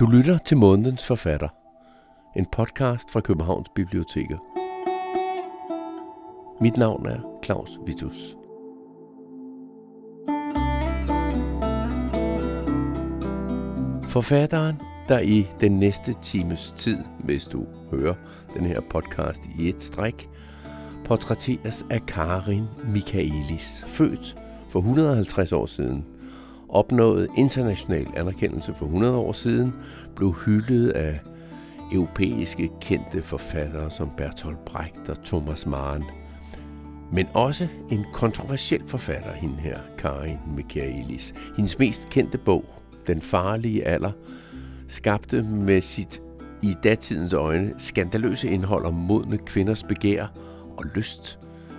[0.00, 1.48] Du lytter til Månedens Forfatter,
[2.36, 4.38] en podcast fra Københavns Biblioteker.
[6.62, 8.36] Mit navn er Claus Vitus.
[14.08, 14.76] Forfatteren,
[15.08, 18.14] der i den næste times tid, hvis du hører
[18.54, 20.28] den her podcast i et stræk,
[21.04, 24.36] portrætteres af Karin Michaelis, født
[24.68, 26.04] for 150 år siden–
[26.70, 29.74] opnåede international anerkendelse for 100 år siden,
[30.16, 31.20] blev hyldet af
[31.92, 36.04] europæiske kendte forfattere som Bertolt Brecht og Thomas Mann.
[37.12, 41.34] Men også en kontroversiel forfatter, hende her, Karin Michaelis.
[41.56, 42.64] Hendes mest kendte bog,
[43.06, 44.12] Den farlige alder,
[44.88, 46.22] skabte med sit
[46.62, 50.26] i datidens øjne skandaløse indhold om modne kvinders begær
[50.76, 51.38] og lyst,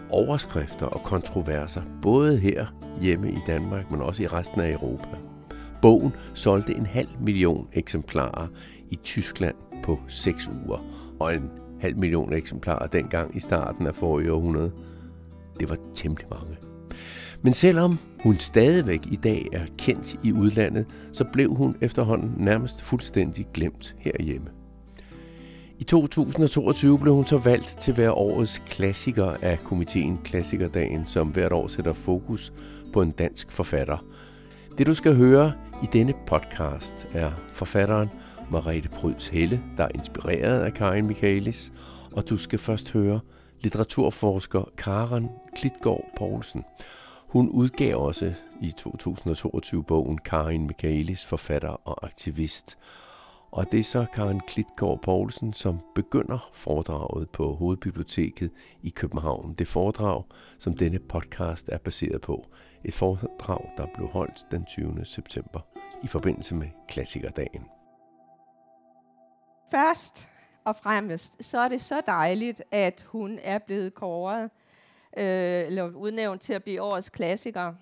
[0.10, 2.66] overskrifter og kontroverser, både her
[3.02, 5.18] hjemme i Danmark, men også i resten af Europa.
[5.82, 8.48] Bogen solgte en halv million eksemplarer
[8.90, 10.86] i Tyskland på 6 uger,
[11.20, 14.72] og en halv million eksemplarer dengang i starten af forrige århundrede.
[15.60, 16.58] Det var temmelig mange.
[17.42, 22.82] Men selvom hun stadigvæk i dag er kendt i udlandet, så blev hun efterhånden nærmest
[22.82, 24.48] fuldstændig glemt herhjemme.
[25.80, 31.28] I 2022 blev hun så valgt til at være årets klassiker af komiteen Klassikerdagen, som
[31.28, 32.54] hvert år sætter fokus
[32.94, 34.06] på en dansk forfatter.
[34.78, 35.54] Det du skal høre
[35.84, 38.10] i denne podcast er forfatteren
[38.52, 41.74] Marete Pryds Helle, der er inspireret af Karin Michaelis,
[42.12, 43.20] og du skal først høre
[43.62, 46.64] litteraturforsker Karen Klitgaard Poulsen.
[47.28, 52.78] Hun udgav også i 2022 bogen Karin Michaelis, forfatter og aktivist.
[53.52, 58.52] Og det er så Karen Klitgaard Poulsen, som begynder foredraget på Hovedbiblioteket
[58.84, 59.54] i København.
[59.54, 60.24] Det foredrag,
[60.60, 62.46] som denne podcast er baseret på.
[62.86, 65.06] Et foredrag, der blev holdt den 20.
[65.06, 65.60] september
[66.04, 67.66] i forbindelse med Klassikerdagen.
[69.72, 70.30] Først
[70.64, 74.50] og fremmest, så er det så dejligt, at hun er blevet kåret,
[75.18, 77.74] øh, eller udnævnt til at blive årets klassiker.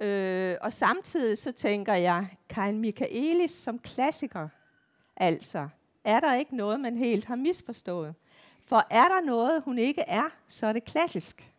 [0.00, 4.48] Øh, og samtidig så tænker jeg, Karin Michaelis som klassiker,
[5.16, 5.68] altså,
[6.04, 8.14] er der ikke noget, man helt har misforstået?
[8.64, 11.51] For er der noget, hun ikke er, så er det klassisk.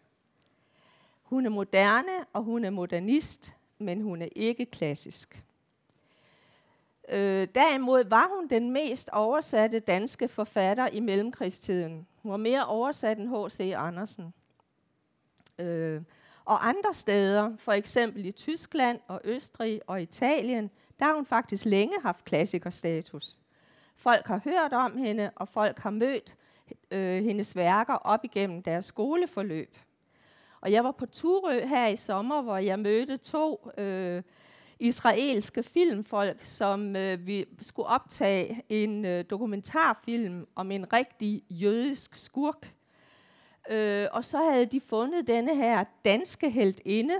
[1.33, 5.45] Hun er moderne, og hun er modernist, men hun er ikke klassisk.
[7.09, 12.07] Øh, derimod var hun den mest oversatte danske forfatter i mellemkrigstiden.
[12.21, 13.73] Hun var mere oversat end H.C.
[13.77, 14.33] Andersen.
[15.59, 16.01] Øh,
[16.45, 20.69] og andre steder, for eksempel i Tyskland og Østrig og Italien,
[20.99, 23.41] der har hun faktisk længe haft klassikerstatus.
[23.95, 26.35] Folk har hørt om hende, og folk har mødt
[26.91, 29.77] øh, hendes værker op igennem deres skoleforløb.
[30.63, 34.23] Og jeg var på Turø her i sommer, hvor jeg mødte to øh,
[34.79, 42.73] israelske filmfolk, som øh, vi skulle optage en øh, dokumentarfilm om en rigtig jødisk skurk,
[43.69, 47.15] Øh, og så havde de fundet denne her danske heldinde,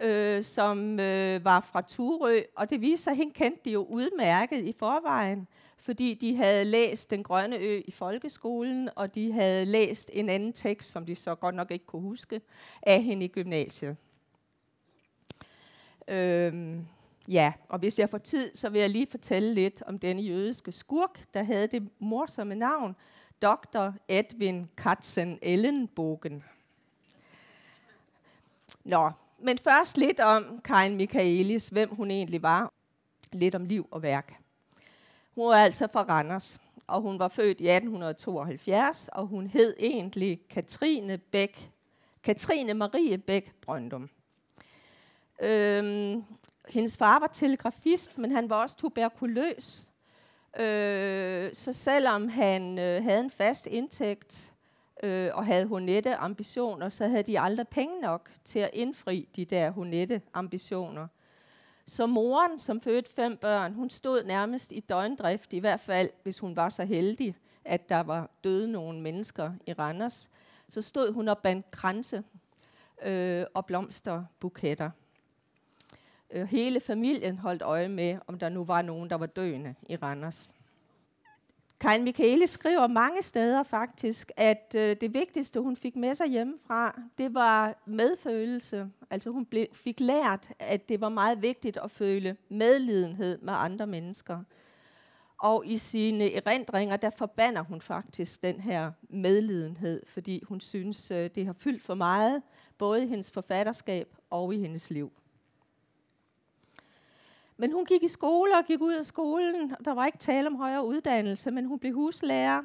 [0.00, 3.86] øh, som øh, var fra Turø, og det viser sig, at hende kendte de jo
[3.90, 5.48] udmærket i forvejen,
[5.82, 10.52] fordi de havde læst Den Grønne Ø i folkeskolen, og de havde læst en anden
[10.52, 12.40] tekst, som de så godt nok ikke kunne huske,
[12.82, 13.96] af hende i gymnasiet.
[16.08, 16.86] Øhm,
[17.28, 20.72] ja, og hvis jeg får tid, så vil jeg lige fortælle lidt om denne jødiske
[20.72, 22.96] skurk, der havde det morsomme navn
[23.42, 23.90] Dr.
[24.08, 26.44] Edwin Katzen Ellenbogen.
[28.84, 32.72] Nå, men først lidt om Karin Michaelis, hvem hun egentlig var.
[33.32, 34.41] Lidt om liv og værk.
[35.34, 40.40] Hun var altså fra Randers, og hun var født i 1872, og hun hed egentlig
[40.50, 41.70] Katrine Bæk,
[42.22, 44.10] Katrine Marie Bæk Brøndum.
[45.42, 46.24] Øhm,
[46.68, 49.92] hendes far var telegrafist, men han var også tuberkuløs,
[50.58, 54.52] Øh, så selvom han øh, havde en fast indtægt
[55.02, 59.44] øh, og havde honette ambitioner, så havde de aldrig penge nok til at indfri de
[59.44, 61.06] der honette ambitioner.
[61.86, 66.38] Så moren, som fødte fem børn, hun stod nærmest i døgndrift, i hvert fald hvis
[66.38, 70.30] hun var så heldig, at der var døde nogle mennesker i Randers.
[70.68, 72.22] Så stod hun og bandt kranse
[73.02, 74.90] øh, og blomsterbuketter.
[76.30, 79.96] Øh, hele familien holdt øje med, om der nu var nogen, der var døende i
[79.96, 80.56] Randers.
[81.82, 87.00] Karin Michaelis skriver mange steder faktisk, at øh, det vigtigste, hun fik med sig hjemmefra,
[87.18, 88.88] det var medfølelse.
[89.10, 93.86] Altså hun ble, fik lært, at det var meget vigtigt at føle medlidenhed med andre
[93.86, 94.38] mennesker.
[95.38, 101.30] Og i sine erindringer, der forbander hun faktisk den her medlidenhed, fordi hun synes, øh,
[101.34, 102.42] det har fyldt for meget,
[102.78, 105.12] både i hendes forfatterskab og i hendes liv.
[107.56, 109.74] Men hun gik i skole og gik ud af skolen.
[109.84, 112.62] Der var ikke tale om højere uddannelse, men hun blev huslærer.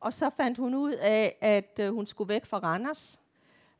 [0.00, 3.20] Og så fandt hun ud af, at øh, hun skulle væk fra Randers.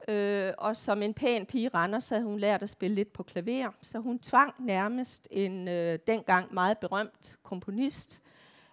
[0.09, 3.71] Øh, og som en pæn pige Randers havde hun lært at spille lidt på klaver.
[3.83, 8.21] Så hun tvang nærmest en øh, dengang meget berømt komponist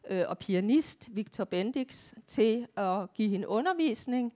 [0.09, 4.33] øh, og pianist, Victor Bendix, til at give hende undervisning.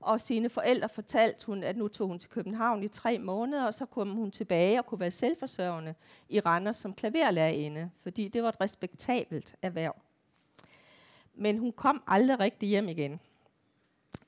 [0.00, 3.74] Og sine forældre fortalte hun, at nu tog hun til København i tre måneder, og
[3.74, 5.94] så kom hun tilbage og kunne være selvforsørgende
[6.28, 9.96] i Randers som klaverlærerinde, fordi det var et respektabelt erhverv.
[11.34, 13.20] Men hun kom aldrig rigtig hjem igen.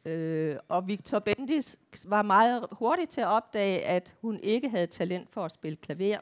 [0.05, 5.31] Øh, og Victor Bendis var meget hurtig til at opdage, at hun ikke havde talent
[5.31, 6.19] for at spille klaver.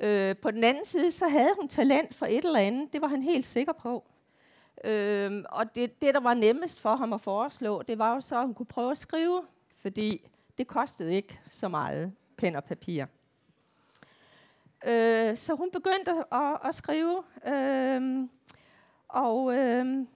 [0.00, 2.92] Øh, på den anden side, så havde hun talent for et eller andet.
[2.92, 4.04] Det var han helt sikker på.
[4.84, 8.38] Øh, og det, det, der var nemmest for ham at foreslå, det var jo så,
[8.38, 9.42] at hun kunne prøve at skrive,
[9.82, 10.28] fordi
[10.58, 13.06] det kostede ikke så meget pen og papir.
[14.86, 18.28] Øh, så hun begyndte at, at skrive, øh,
[19.08, 20.06] og øh,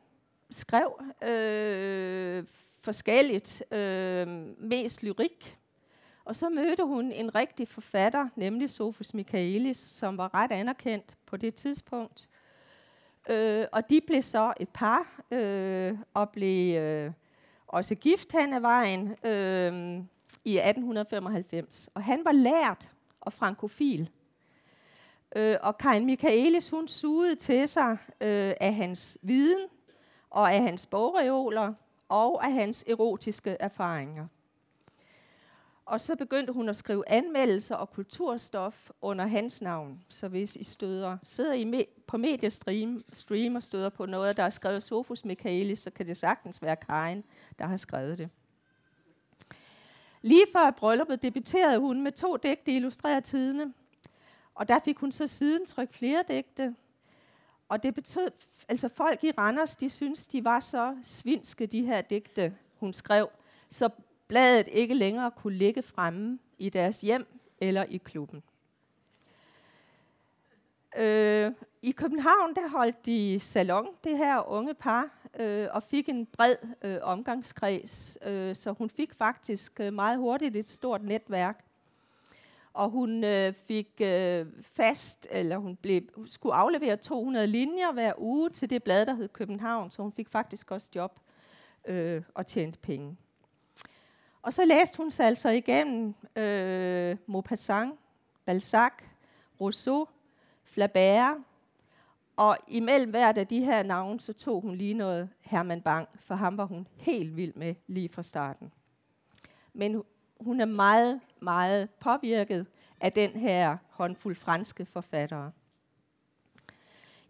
[0.51, 2.45] skrev øh,
[2.83, 4.29] forskelligt, øh,
[4.59, 5.59] mest lyrik.
[6.25, 11.37] Og så mødte hun en rigtig forfatter, nemlig Sofus Michaelis, som var ret anerkendt på
[11.37, 12.29] det tidspunkt.
[13.29, 17.13] Øh, og de blev så et par, øh, og blev øh,
[17.67, 20.03] også gift hen ad vejen øh,
[20.45, 21.89] i 1895.
[21.95, 22.91] Og han var lært
[23.21, 24.11] og frankofil.
[25.37, 29.69] Øh, og Karin Michaelis, hun sugede til sig øh, af hans viden,
[30.31, 31.75] og af hans bogreoler,
[32.09, 34.27] og af hans erotiske erfaringer.
[35.87, 40.05] Og så begyndte hun at skrive anmeldelser og kulturstof under hans navn.
[40.09, 44.43] Så hvis I støder, sidder I me- på mediestream stream og støder på noget, der
[44.43, 47.25] er skrevet Sofus Michaelis, så kan det sagtens være Karen,
[47.59, 48.29] der har skrevet det.
[50.23, 53.73] Lige før brylluppet debuterede hun med to digte illustreret tidene.
[54.55, 56.75] Og der fik hun så siden trykt flere digte.
[57.69, 58.31] Og det betød,
[58.69, 63.29] altså folk i Randers, de synes, de var så svinske, de her digte, hun skrev,
[63.69, 63.89] så
[64.29, 67.27] bladet ikke længere kunne ligge fremme i deres hjem
[67.61, 68.43] eller i klubben.
[70.97, 76.27] Øh, I København der holdt de salon, det her unge par, øh, og fik en
[76.27, 81.65] bred øh, omgangskreds, øh, så hun fik faktisk øh, meget hurtigt et stort netværk.
[82.73, 88.51] Og hun øh, fik øh, fast, eller hun blev, skulle aflevere 200 linjer hver uge
[88.51, 91.21] til det blad, der hed København, så hun fik faktisk også job
[91.85, 93.17] øh, og tjente penge.
[94.45, 97.95] Og så læste hun sig altså igennem øh, Maupassant,
[98.45, 98.93] Balzac,
[99.61, 100.09] Rousseau,
[100.65, 101.37] Flaubert,
[102.37, 106.35] og imellem hvert af de her navne, så tog hun lige noget Herman Bang, for
[106.35, 108.73] ham var hun helt vild med lige fra starten.
[109.73, 110.03] Men
[110.41, 112.67] hun er meget, meget påvirket
[113.01, 115.53] af den her håndfuld franske forfattere.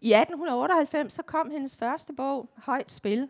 [0.01, 3.29] I 1898 så kom hendes første bog, Højt Spil,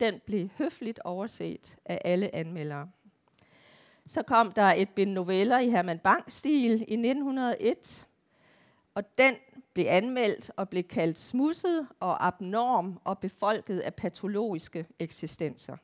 [0.00, 2.90] den blev høfligt overset af alle anmeldere.
[4.06, 8.06] Så kom der et bind noveller i Herman Bang-stil i 1901,
[8.94, 9.34] og den
[9.72, 15.76] blev anmeldt og blev kaldt smudset og abnorm og befolket af patologiske eksistenser.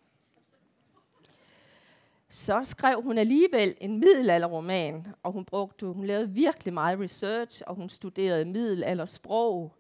[2.29, 7.75] Så skrev hun alligevel en middelalderroman, og hun brugte, hun lavede virkelig meget research, og
[7.75, 9.73] hun studerede middelaldersprog.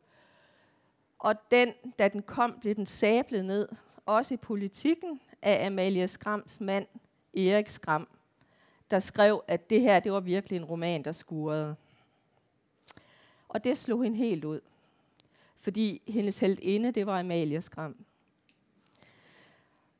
[1.18, 3.68] Og den, da den kom, blev den sablet ned
[4.10, 6.86] også i politikken af Amalie Skrams mand,
[7.36, 8.08] Erik Skram,
[8.90, 11.76] der skrev, at det her det var virkelig en roman, der skurede.
[13.48, 14.60] Og det slog hende helt ud,
[15.60, 17.96] fordi hendes heldinde, det var Amalie Skram.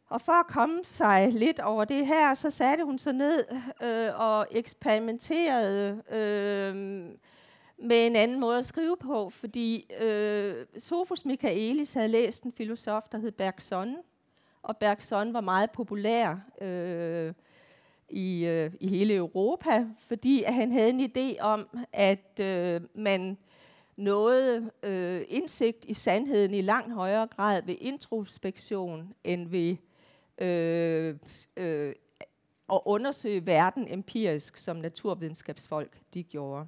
[0.09, 3.45] Og for at komme sig lidt over det her, så satte hun sig ned
[3.83, 7.05] øh, og eksperimenterede øh,
[7.81, 13.03] med en anden måde at skrive på, fordi øh, Sofus Michaelis havde læst en filosof,
[13.13, 13.97] der hed Bergson,
[14.63, 17.33] og Bergson var meget populær øh,
[18.09, 23.39] i, øh, i hele Europa, fordi at han havde en idé om, at øh, man
[23.97, 29.77] nåede øh, indsigt i sandheden i langt højere grad ved introspektion end ved
[30.39, 31.17] øh,
[31.57, 31.95] øh,
[32.73, 36.67] at undersøge verden empirisk, som naturvidenskabsfolk de gjorde.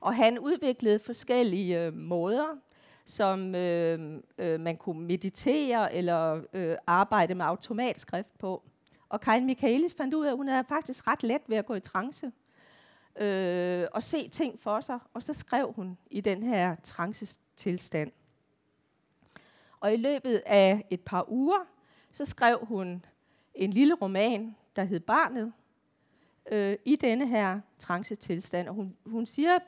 [0.00, 2.58] Og han udviklede forskellige øh, måder,
[3.04, 8.62] som øh, øh, man kunne meditere eller øh, arbejde med automatskrift på.
[9.08, 11.74] Og Karin Michaelis fandt ud af, at hun er faktisk ret let ved at gå
[11.74, 12.32] i trance
[13.16, 14.98] øh, og se ting for sig.
[15.14, 18.12] Og så skrev hun i den her trancetilstand.
[19.80, 21.66] Og i løbet af et par uger,
[22.12, 23.04] så skrev hun
[23.54, 25.52] en lille roman, der hed Barnet,
[26.50, 28.68] øh, i denne her trancetilstand.
[28.68, 29.58] Og hun, hun siger,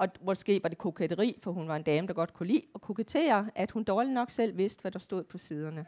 [0.00, 2.80] og måske var det koketteri, for hun var en dame, der godt kunne lide at
[2.80, 5.86] kokettere, at hun dårligt nok selv vidste, hvad der stod på siderne.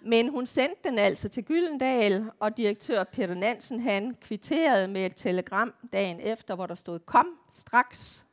[0.00, 5.12] Men hun sendte den altså til Gyldendal, og direktør Peter Nansen, han kvitterede med et
[5.16, 8.26] telegram dagen efter, hvor der stod, kom straks.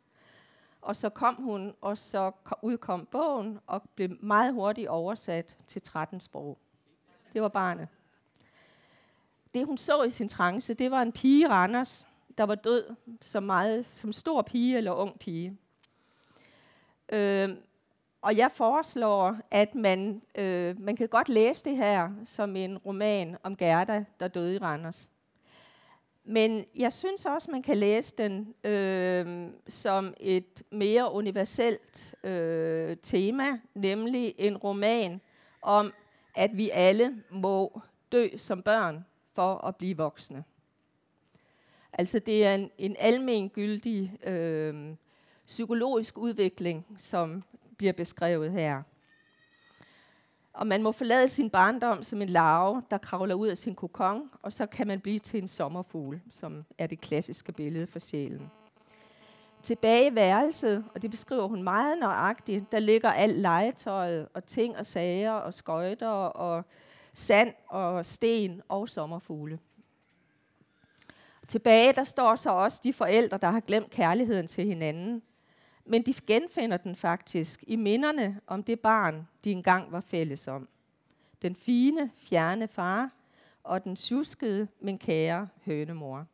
[0.82, 2.32] Og så kom hun, og så
[2.62, 6.58] udkom bogen, og blev meget hurtigt oversat til 13 sprog.
[7.34, 7.88] Det var barnet.
[9.54, 13.44] Det hun så i sin trance, det var en pige Randers, der var død som
[13.44, 15.58] meget som stor pige eller ung pige.
[17.10, 17.50] Øh,
[18.22, 23.38] og jeg foreslår, at man, øh, man kan godt læse det her som en roman
[23.44, 25.12] om Gerda, der døde i Randers.
[26.24, 33.60] Men jeg synes også, man kan læse den øh, som et mere universelt øh, tema,
[33.74, 35.22] nemlig en roman
[35.62, 35.94] om,
[36.36, 40.44] at vi alle må dø som børn for at blive voksne.
[41.98, 44.96] Altså det er en, en almengyldig øh,
[45.46, 47.44] psykologisk udvikling, som
[47.78, 48.84] bliver beskrevet her.
[50.54, 54.30] Og man må forlade sin barndom som en larve, der kravler ud af sin kokon,
[54.42, 58.52] og så kan man blive til en sommerfugl, som er det klassiske billede for sjælen.
[59.64, 64.78] Tilbage i værelset, og det beskriver hun meget nøjagtigt, der ligger alt legetøjet og ting
[64.78, 66.64] og sager og skøjter og
[67.14, 69.60] sand og sten og sommerfugle.
[71.48, 75.24] Tilbage der står så også de forældre, der har glemt kærligheden til hinanden.
[75.86, 80.68] Men de genfinder den faktisk i minderne om det barn, de engang var fælles om.
[81.42, 83.12] Den fine, fjerne far
[83.64, 86.26] og den suskede, men kære hønemor.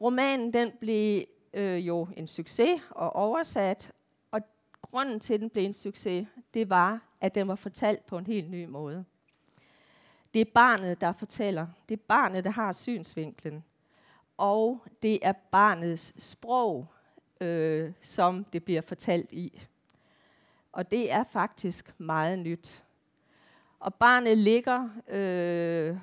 [0.00, 3.92] Romanen den blev øh, jo en succes og oversat,
[4.30, 4.40] og
[4.82, 8.26] grunden til, at den blev en succes, det var, at den var fortalt på en
[8.26, 9.04] helt ny måde.
[10.34, 11.66] Det er barnet, der fortæller.
[11.88, 13.64] Det er barnet, der har synsvinklen.
[14.36, 16.86] Og det er barnets sprog,
[17.40, 19.62] øh, som det bliver fortalt i.
[20.72, 22.82] Og det er faktisk meget nyt.
[23.80, 25.96] Og barnet ligger øh,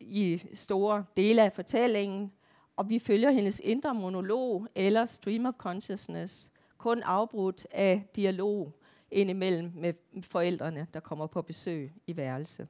[0.00, 2.32] i store dele af fortællingen,
[2.76, 8.72] og vi følger hendes indre monolog eller stream of consciousness, kun afbrudt af dialog
[9.10, 12.68] indimellem med forældrene, der kommer på besøg i værelse.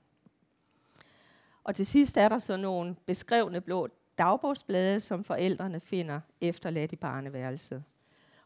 [1.64, 6.96] Og til sidst er der så nogle beskrevne blå dagbogsblade, som forældrene finder efterladt i
[6.96, 7.84] barneværelset.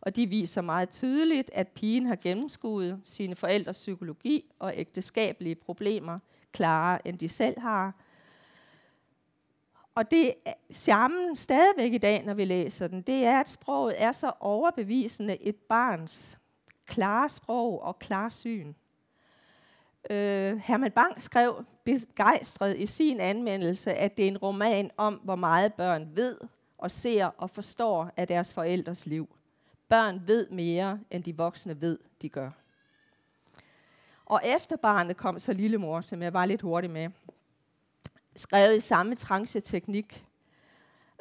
[0.00, 6.18] Og de viser meget tydeligt, at pigen har gennemskuet sine forældres psykologi og ægteskabelige problemer
[6.52, 7.94] klarere, end de selv har.
[9.94, 10.34] Og det
[10.72, 15.42] charmen stadigvæk i dag, når vi læser den, det er, at sproget er så overbevisende
[15.42, 16.38] et barns
[16.86, 18.74] klare sprog og klar syn.
[20.10, 25.36] Øh, Herman Bang skrev begejstret i sin anmeldelse, at det er en roman om, hvor
[25.36, 26.38] meget børn ved
[26.78, 29.28] og ser og forstår af deres forældres liv.
[29.88, 32.50] Børn ved mere, end de voksne ved, de gør.
[34.26, 37.10] Og efter barnet kom så lillemor, som jeg var lidt hurtig med,
[38.36, 40.24] skrevet i samme trance-teknik.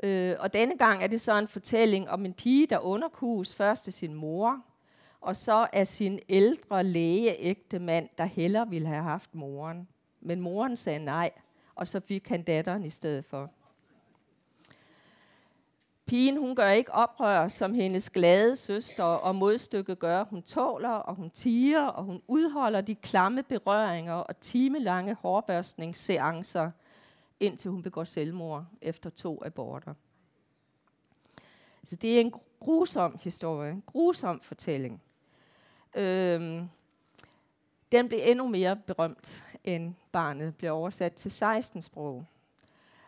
[0.03, 3.83] Øh, og denne gang er det så en fortælling om en pige, der underkues først
[3.83, 4.61] til sin mor,
[5.23, 9.87] og så er sin ældre lægeægte mand, der heller ville have haft moren.
[10.21, 11.31] Men moren sagde nej,
[11.75, 13.49] og så fik han datteren i stedet for.
[16.05, 20.23] Pigen hun gør ikke oprør, som hendes glade søster og modstykke gør.
[20.23, 26.71] Hun tåler, og hun tiger, og hun udholder de klamme berøringer og timelange hårbørstningsseancer,
[27.39, 29.93] indtil hun begår selvmord efter to aborter.
[31.83, 35.01] Så det er en grusom historie, en grusom fortælling.
[35.95, 36.69] Øhm,
[37.91, 42.25] den blev endnu mere berømt, end barnet blev oversat til 16 sprog.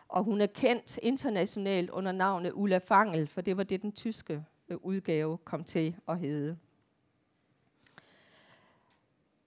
[0.08, 4.44] Og hun er kendt internationalt under navnet Ulla Fangel, for det var det, den tyske
[4.68, 6.56] øh, udgave kom til at hedde.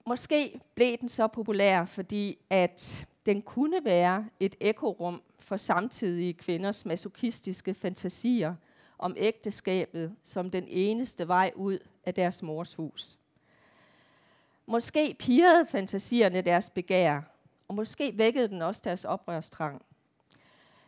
[0.08, 6.86] Måske blev den så populær, fordi at den kunne være et ekorum for samtidige kvinders
[6.86, 8.56] masochistiske fantasier
[8.98, 13.20] om ægteskabet som den eneste vej ud af deres mors hus.
[14.72, 17.22] Måske pirrede fantasierne deres begær,
[17.68, 19.82] og måske vækkede den også deres oprørstrang.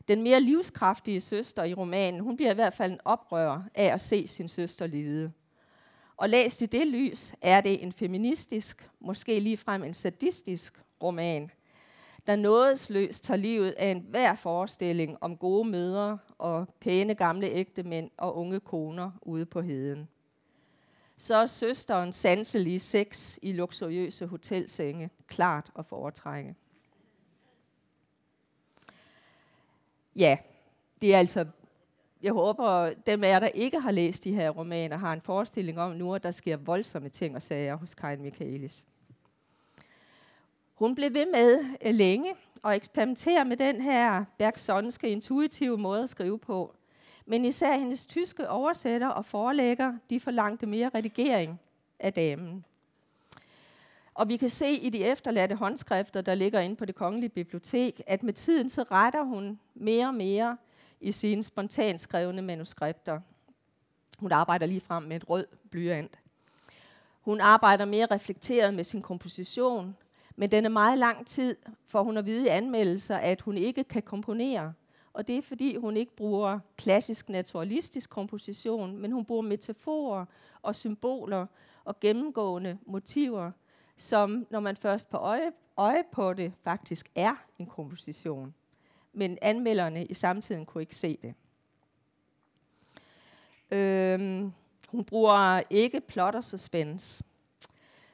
[0.08, 4.02] Den mere livskraftige søster i romanen, hun bliver i hvert fald en oprører af at
[4.02, 5.32] se sin søster lide.
[6.18, 11.52] Og læst i det lys er det en feministisk, måske ligefrem en sadistisk roman,
[12.28, 18.38] der nådesløst tager livet af enhver forestilling om gode mødre og pæne gamle ægtemænd og
[18.38, 20.08] unge koner ude på heden
[21.22, 26.56] så er søsteren sanselige sex i luksuriøse hotelsenge klart at foretrække.
[30.16, 30.38] ja,
[31.02, 31.46] det er altså
[32.24, 35.80] jeg håber, dem af jer, der ikke har læst de her romaner, har en forestilling
[35.80, 38.88] om nu, at der sker voldsomme ting og sager hos Karin Michaelis.
[40.74, 46.10] Hun blev ved med øh, længe og eksperimentere med den her Bergsonske intuitive måde at
[46.10, 46.76] skrive på.
[47.26, 51.60] Men især hendes tyske oversætter og forlægger, de forlangte mere redigering
[52.00, 52.66] af damen.
[54.14, 58.02] Og vi kan se i de efterladte håndskrifter, der ligger inde på det kongelige bibliotek,
[58.08, 60.58] at med tiden så retter hun mere og mere
[61.02, 63.20] i sine spontant skrevne manuskripter.
[64.20, 66.20] Hun arbejder lige frem med et rød blyant.
[67.22, 69.98] Hun arbejder mere reflekteret med sin komposition,
[70.36, 71.56] men den er meget lang tid,
[71.88, 74.74] for hun har vide i anmeldelser, at hun ikke kan komponere.
[75.14, 80.26] Og det er fordi, hun ikke bruger klassisk naturalistisk komposition, men hun bruger metaforer
[80.62, 81.46] og symboler
[81.86, 83.52] og gennemgående motiver,
[83.98, 88.54] som når man først på øje, øje på det, faktisk er en komposition
[89.14, 91.34] men anmelderne i samtiden kunne ikke se det.
[93.72, 94.52] Øhm,
[94.88, 97.24] hun bruger ikke plot og suspense.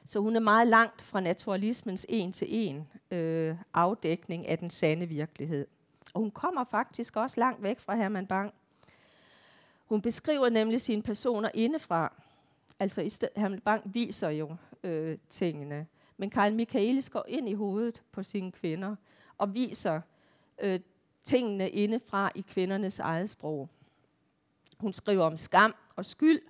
[0.04, 5.66] Så hun er meget langt fra naturalismens en-til-en øh, afdækning af den sande virkelighed.
[6.14, 8.54] Og hun kommer faktisk også langt væk fra Herman Bang.
[9.84, 12.12] Hun beskriver nemlig sine personer indefra.
[12.80, 15.86] Altså Herman Bang viser jo øh, tingene.
[16.16, 18.96] Men Karl Michaelis går ind i hovedet på sine kvinder
[19.38, 20.00] og viser
[20.60, 20.80] øh,
[21.24, 23.68] tingene indefra i kvindernes eget sprog.
[24.78, 26.40] Hun skriver om skam og skyld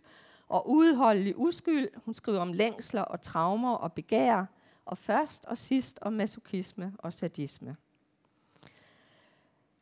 [0.48, 1.88] og udholdelig uskyld.
[2.04, 4.44] Hun skriver om længsler og traumer og begær,
[4.84, 7.76] og først og sidst om masochisme og sadisme.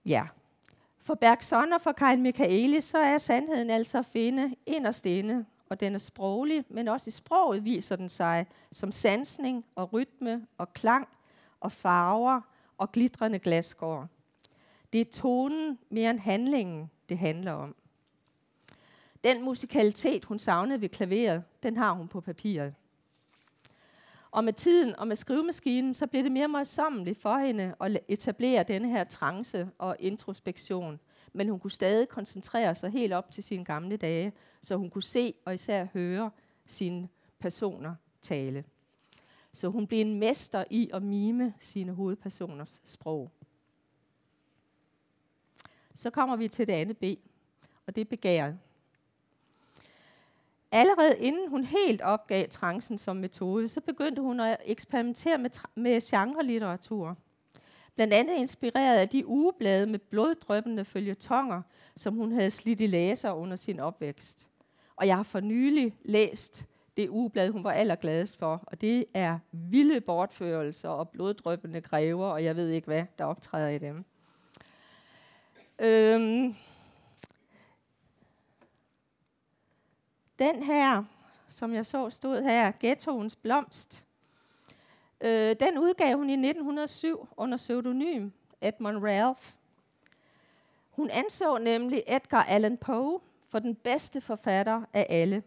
[0.07, 0.29] Ja,
[0.99, 5.81] for Bergson og for Karin Michaelis, så er sandheden altså at finde inderst inde, og
[5.81, 10.73] den er sproglig, men også i sproget viser den sig som sansning og rytme og
[10.73, 11.09] klang
[11.61, 12.41] og farver
[12.79, 14.09] og glitrende glasgård.
[14.93, 17.75] Det er tonen mere end handlingen, det handler om.
[19.25, 22.75] Den musikalitet, hun savnede ved klaveret, den har hun på papiret.
[24.37, 28.63] Og med tiden og med skrivemaskinen, så blev det mere møjsommeligt for hende at etablere
[28.63, 31.01] denne her trance og introspektion.
[31.33, 35.03] Men hun kunne stadig koncentrere sig helt op til sine gamle dage, så hun kunne
[35.03, 36.31] se og især høre
[36.67, 38.65] sine personer tale.
[39.53, 43.31] Så hun blev en mester i at mime sine hovedpersoners sprog.
[45.95, 47.05] Så kommer vi til det andet B,
[47.87, 48.59] og det er begæret.
[50.77, 56.01] Allerede inden hun helt opgav trancen som metode, så begyndte hun at eksperimentere med, med
[56.01, 57.17] genre-litteratur.
[57.95, 61.63] Blandt andet inspireret af de ugeblade med bloddrøbende følgetonger,
[61.97, 64.49] som hun havde slidt i læser under sin opvækst.
[64.97, 69.39] Og jeg har for nylig læst det ugeblad, hun var allergladest for, og det er
[69.53, 74.05] vilde bortførelser og bloddrøbende græver, og jeg ved ikke hvad, der optræder i dem.
[75.79, 76.55] Øhm,
[80.39, 81.05] den her,
[81.49, 84.07] som jeg så stod her, Ghettoens Blomst,
[85.21, 89.43] øh, den udgav hun i 1907 under pseudonym Edmund Ralph.
[90.91, 95.43] Hun anså nemlig Edgar Allan Poe for den bedste forfatter af alle.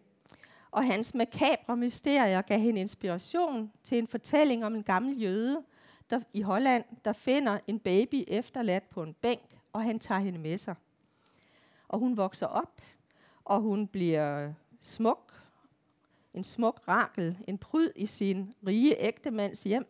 [0.71, 5.63] Og hans makabre mysterier gav hende inspiration til en fortælling om en gammel jøde
[6.09, 10.39] der, i Holland, der finder en baby efterladt på en bænk og han tager hende
[10.39, 10.75] med sig.
[11.87, 12.81] Og hun vokser op,
[13.45, 15.33] og hun bliver smuk,
[16.33, 19.87] en smuk rakel, en pryd i sin rige ægtemands hjem.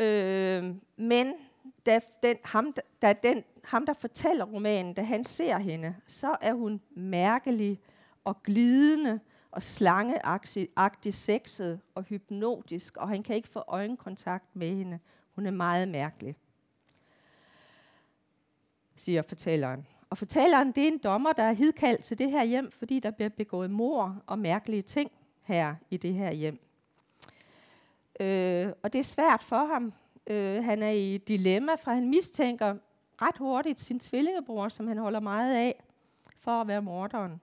[0.00, 1.34] Øh, men
[1.86, 6.52] da, den, ham, da den, ham, der fortæller romanen, da han ser hende, så er
[6.52, 7.80] hun mærkelig
[8.24, 14.98] og glidende og slangeagtig sexet og hypnotisk, og han kan ikke få øjenkontakt med hende.
[15.30, 16.36] Hun er meget mærkelig
[19.00, 19.86] siger fortælleren.
[20.10, 23.10] Og fortælleren, det er en dommer, der er hidkaldt til det her hjem, fordi der
[23.10, 25.10] bliver begået mor og mærkelige ting
[25.42, 26.60] her i det her hjem.
[28.20, 29.92] Øh, og det er svært for ham.
[30.26, 32.76] Øh, han er i dilemma, for han mistænker
[33.22, 35.82] ret hurtigt sin tvillingebror, som han holder meget af,
[36.38, 37.40] for at være morderen.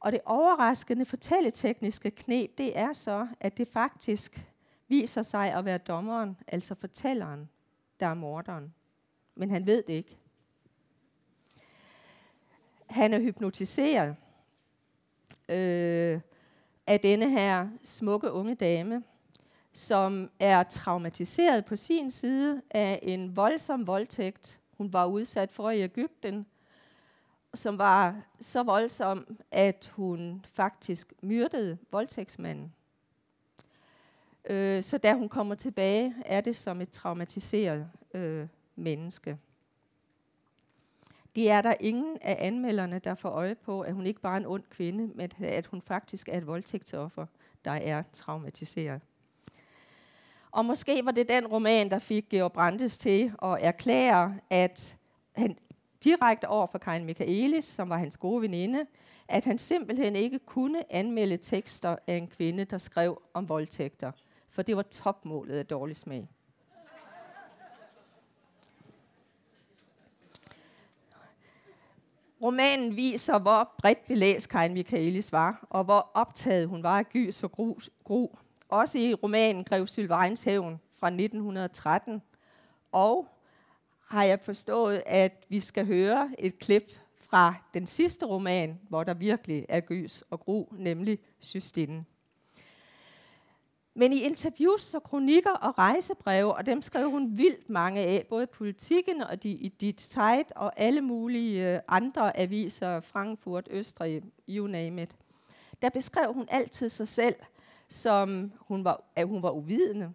[0.00, 4.46] Og det overraskende fortælletekniske knep, det er så, at det faktisk
[4.88, 7.48] viser sig at være dommeren, altså fortælleren,
[8.00, 8.74] der er morderen
[9.34, 10.18] men han ved det ikke.
[12.86, 14.16] Han er hypnotiseret
[15.48, 16.20] øh,
[16.86, 19.02] af denne her smukke unge dame,
[19.72, 25.82] som er traumatiseret på sin side af en voldsom voldtægt, hun var udsat for i
[25.82, 26.46] Ægypten,
[27.54, 32.74] som var så voldsom, at hun faktisk myrdede voldtægtsmanden.
[34.44, 39.38] Øh, så da hun kommer tilbage, er det som et traumatiseret øh, menneske.
[41.34, 44.40] Det er der ingen af anmelderne, der får øje på, at hun ikke bare er
[44.40, 47.26] en ond kvinde, men at hun faktisk er et voldtægtsoffer,
[47.64, 49.00] der er traumatiseret.
[50.50, 54.96] Og måske var det den roman, der fik Georg Brandes til at erklære, at
[55.32, 55.58] han
[56.04, 58.86] direkte over for Karin Michaelis, som var hans gode veninde,
[59.28, 64.12] at han simpelthen ikke kunne anmelde tekster af en kvinde, der skrev om voldtægter.
[64.50, 66.28] For det var topmålet af dårlig smag.
[72.44, 77.42] Romanen viser, hvor bredt belæst Karin Michaelis var, og hvor optaget hun var af gys
[77.42, 77.76] og gru.
[78.04, 78.28] gru.
[78.68, 82.22] Også i romanen Grev Sylvains Hævn fra 1913.
[82.92, 83.28] Og
[84.08, 89.14] har jeg forstået, at vi skal høre et klip fra den sidste roman, hvor der
[89.14, 92.06] virkelig er gys og gru, nemlig Systinden.
[93.96, 98.46] Men i interviews og kronikker og rejsebreve, og dem skrev hun vildt mange af, både
[98.46, 104.66] politikken og de, i dit Zeit og alle mulige øh, andre aviser, Frankfurt, Østrig, you
[104.66, 105.16] name it.
[105.82, 107.34] Der beskrev hun altid sig selv,
[107.88, 110.12] som hun var, at hun var uvidende.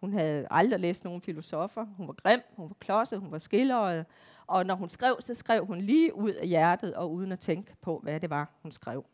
[0.00, 1.86] Hun havde aldrig læst nogen filosofer.
[1.96, 4.06] Hun var grim, hun var klodset, hun var skilleret.
[4.46, 7.76] Og når hun skrev, så skrev hun lige ud af hjertet og uden at tænke
[7.80, 9.04] på, hvad det var, hun skrev.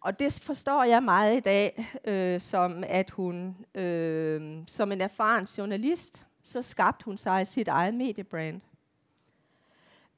[0.00, 5.44] Og det forstår jeg meget i dag, øh, som at hun øh, som en erfaren
[5.44, 8.60] journalist, så skabte hun sig sit eget mediebrand.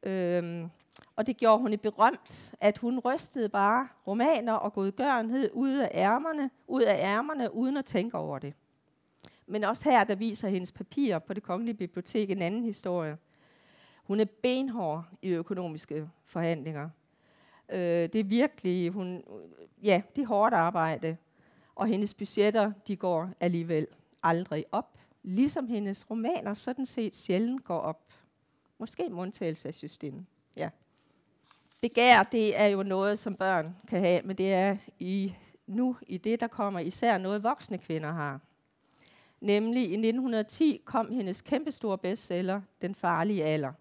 [0.03, 0.69] Øh,
[1.16, 5.90] og det gjorde hun i berømt, at hun rystede bare romaner og godgørenhed ud af
[5.95, 8.55] ærmerne, ud af ærmerne, uden at tænke over det.
[9.47, 13.16] Men også her, der viser hendes papirer på det kongelige bibliotek en anden historie.
[14.05, 16.90] Hun er benhård i økonomiske forhandlinger.
[17.73, 21.17] Øh, det er virkelig, hun, øh, ja, det er hårdt arbejde.
[21.75, 23.87] Og hendes budgetter, de går alligevel
[24.23, 24.99] aldrig op.
[25.23, 28.13] Ligesom hendes romaner sådan set sjældent går op.
[28.79, 30.27] Måske mundtagelse af systemet.
[30.57, 30.69] Ja.
[31.81, 35.35] Begær, det er jo noget, som børn kan have, men det er i,
[35.67, 38.41] nu i det, der kommer især noget, voksne kvinder har.
[39.41, 43.73] Nemlig i 1910 kom hendes kæmpestore bestseller, Den farlige alder.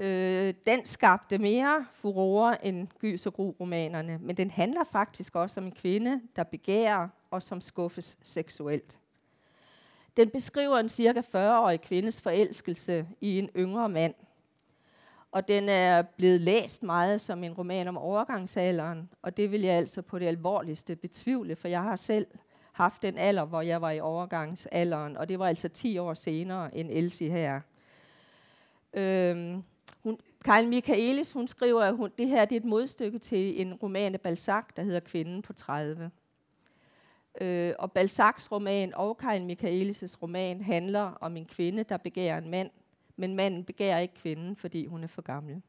[0.00, 5.66] Øh, den skabte mere furore end Gys og Gru-romanerne, men den handler faktisk også om
[5.66, 8.98] en kvinde, der begærer og som skuffes seksuelt.
[10.16, 14.14] Den beskriver en cirka 40-årig kvindes forelskelse i en yngre mand.
[15.32, 19.74] Og den er blevet læst meget som en roman om overgangsalderen, og det vil jeg
[19.74, 22.26] altså på det alvorligste betvivle, for jeg har selv
[22.72, 26.76] haft den alder, hvor jeg var i overgangsalderen, og det var altså 10 år senere
[26.76, 27.60] end Elsie her.
[28.94, 29.62] Øhm,
[30.02, 33.74] hun, Karl Michaelis, hun skriver, at hun, det her det er et modstykke til en
[33.74, 36.10] roman af Balzac, der hedder Kvinden på 30.
[37.40, 42.50] Øh, og Balzacs roman og Karl Michaelis' roman handler om en kvinde, der begærer en
[42.50, 42.70] mand,
[43.16, 45.62] men manden begærer ikke kvinden, fordi hun er for gammel.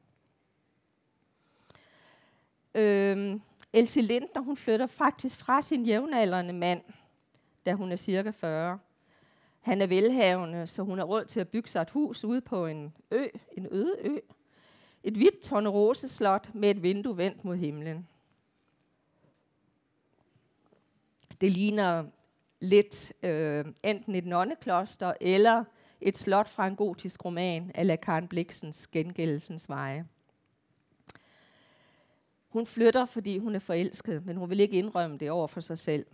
[2.76, 3.40] Øh,
[3.74, 6.82] Elsie Lindner, hun flytter faktisk fra sin jævnaldrende mand,
[7.66, 8.80] da hun er cirka 40.
[9.62, 12.66] Han er velhavende, så hun har råd til at bygge sig et hus ude på
[12.66, 13.26] en ø,
[13.58, 14.18] en øde ø.
[15.04, 18.08] Et hvidt torneroseslot med et vindue vendt mod himlen.
[21.42, 22.06] Det ligner
[22.60, 25.64] lidt øh, enten et nonnekloster eller
[26.02, 30.08] et slot fra en gotisk roman af Karen Bliksens Gengældelsens Veje.
[32.50, 35.80] Hun flytter, fordi hun er forelsket, men hun vil ikke indrømme det over for sig
[35.80, 36.06] selv.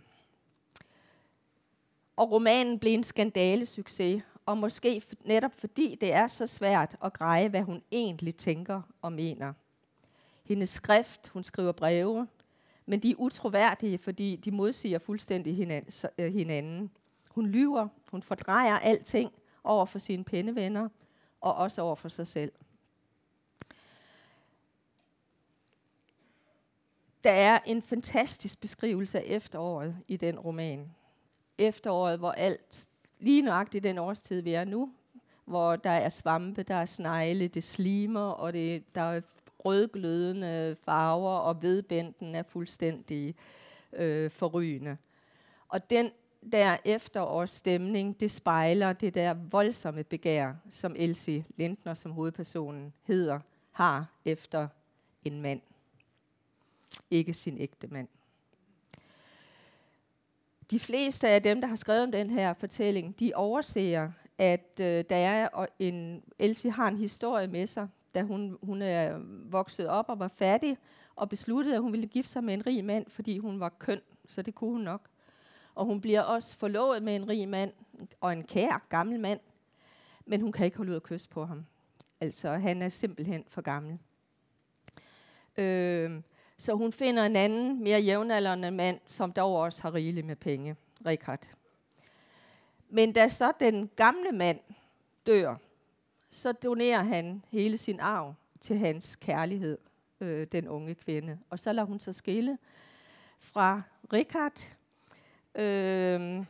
[2.18, 7.48] Og romanen blev en skandalesucces, og måske netop fordi det er så svært at greje,
[7.48, 9.52] hvad hun egentlig tænker og mener.
[10.44, 12.28] Hendes skrift, hun skriver breve,
[12.86, 15.82] men de er utroværdige, fordi de modsiger fuldstændig
[16.18, 16.90] øh, hinanden.
[17.30, 19.32] Hun lyver, hun fordrejer alting
[19.64, 20.88] over for sine pennevenner,
[21.40, 22.52] og også over for sig selv.
[27.24, 30.90] Der er en fantastisk beskrivelse af efteråret i den roman
[31.58, 34.92] efteråret, hvor alt, lige nøjagtigt den årstid, vi er nu,
[35.44, 39.20] hvor der er svampe, der er snegle, det slimer, og det, der er
[39.58, 43.34] rødglødende farver, og vedbænden er fuldstændig
[43.92, 44.96] øh, forrygende.
[45.68, 46.10] Og den
[46.52, 53.40] der efterårsstemning, det spejler det der voldsomme begær, som Elsie Lindner, som hovedpersonen hedder,
[53.72, 54.68] har efter
[55.24, 55.60] en mand.
[57.10, 58.08] Ikke sin ægte mand
[60.70, 65.04] de fleste af dem, der har skrevet om den her fortælling, de overser, at øh,
[65.10, 69.18] der er en, Elsie har en historie med sig, da hun, hun er
[69.50, 70.78] vokset op og var fattig,
[71.16, 74.00] og besluttede, at hun ville gifte sig med en rig mand, fordi hun var køn,
[74.28, 75.08] så det kunne hun nok.
[75.74, 77.72] Og hun bliver også forlovet med en rig mand,
[78.20, 79.40] og en kær gammel mand,
[80.26, 81.66] men hun kan ikke holde ud at kysse på ham.
[82.20, 83.98] Altså, han er simpelthen for gammel.
[85.56, 86.20] Øh,
[86.58, 90.76] så hun finder en anden, mere jævnaldrende mand, som dog også har rigeligt med penge,
[91.06, 91.48] Richard.
[92.88, 94.60] Men da så den gamle mand
[95.26, 95.56] dør,
[96.30, 99.78] så donerer han hele sin arv til hans kærlighed,
[100.20, 101.38] øh, den unge kvinde.
[101.50, 102.58] Og så lader hun sig skille
[103.38, 104.76] fra Richard,
[105.54, 106.44] øh,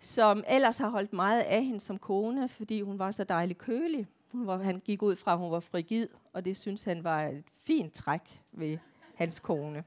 [0.00, 4.06] som ellers har holdt meget af hende som kone, fordi hun var så dejlig kølig.
[4.32, 7.22] Hun var, han gik ud fra, at hun var frigid, og det synes han var
[7.22, 8.78] et fint træk ved
[9.20, 9.84] hans kone.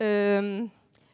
[0.00, 0.70] Øhm,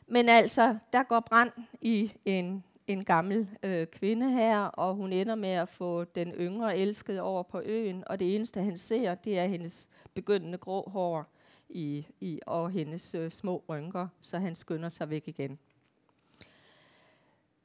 [0.06, 5.34] men altså, der går brand i en, en gammel øh, kvinde her, og hun ender
[5.34, 9.38] med at få den yngre elskede over på øen, og det eneste, han ser, det
[9.38, 11.26] er hendes begyndende grå hår
[11.68, 15.58] i, i, og hendes øh, små rynker, så han skynder sig væk igen.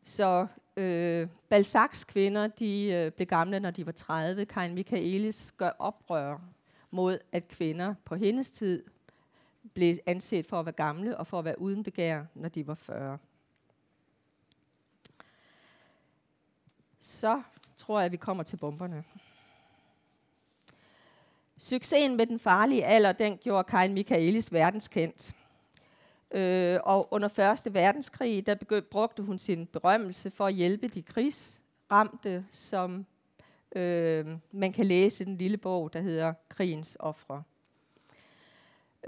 [0.04, 4.46] Så øh, Balzacs kvinder, de øh, blev gamle, når de var 30.
[4.46, 6.40] Karin Michaelis gør oprør
[6.92, 8.84] mod, at kvinder på hendes tid
[9.74, 12.74] blev anset for at være gamle og for at være uden begær, når de var
[12.74, 13.18] 40.
[17.02, 17.42] Så
[17.78, 19.04] tror jeg, at vi kommer til bomberne.
[21.58, 25.36] Succesen med den farlige alder, den gjorde Karin Michaelis verdenskendt.
[26.32, 27.74] Øh, og under 1.
[27.74, 33.06] verdenskrig, der begyndte, brugte hun sin berømmelse for at hjælpe de krigsramte, som
[33.76, 37.44] øh, man kan læse den lille bog, der hedder Krigens Ofre.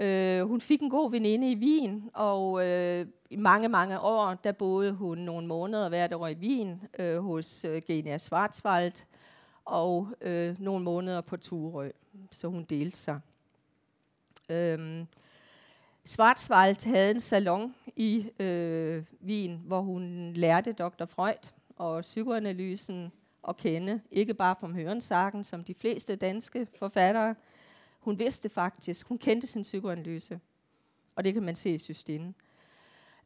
[0.00, 4.52] Øh, hun fik en god veninde i Wien, og øh, i mange, mange år, der
[4.52, 9.04] boede hun nogle måneder hvert år i Wien øh, hos øh, Genia Schwarzwald,
[9.64, 11.90] og øh, nogle måneder på Turø,
[12.30, 13.20] så hun delte sig.
[14.48, 15.04] Øh,
[16.04, 21.04] Schwarzwald havde en salon i øh, Wien, hvor hun lærte Dr.
[21.04, 23.12] Freud og psykoanalysen
[23.48, 24.00] at kende.
[24.10, 27.34] Ikke bare fra Hørensagen, som de fleste danske forfattere.
[28.00, 30.40] Hun vidste faktisk, hun kendte sin psykoanalyse.
[31.16, 32.34] Og det kan man se i Systine.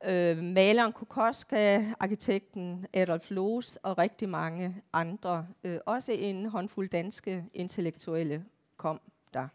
[0.05, 7.45] Øh, maleren Kokoska, arkitekten Adolf Loos og rigtig mange andre, øh, også en håndfuld danske
[7.55, 8.45] intellektuelle,
[8.77, 9.01] kom
[9.35, 9.49] der.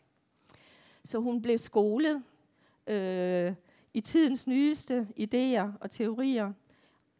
[1.03, 2.23] Så hun blev skolet
[2.87, 3.53] øh,
[3.93, 6.53] i tidens nyeste idéer og teorier,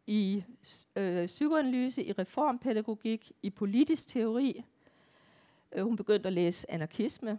[0.06, 0.44] i
[0.96, 4.64] øh, psykoanalyse, i reformpædagogik, i politisk teori.
[5.72, 7.38] Øh, hun begyndte at læse anarkisme,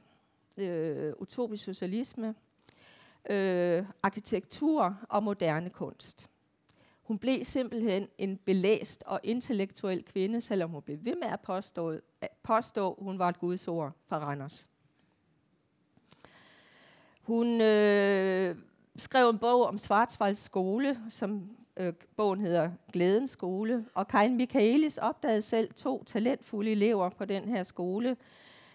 [0.58, 2.36] øh, utopisk socialisme,
[3.30, 6.30] øh, arkitektur og moderne kunst.
[7.04, 12.00] Hun blev simpelthen en belæst og intellektuel kvinde, selvom hun blev ved med at påstå,
[12.22, 14.70] at påstå hun var et gudsord fra Randers.
[17.22, 18.56] Hun øh,
[18.96, 23.86] skrev en bog om Svartsvalds skole, som øh, bogen hedder Glædens skole.
[23.94, 28.18] Og Karin Michaelis opdagede selv to talentfulde elever på den her skole,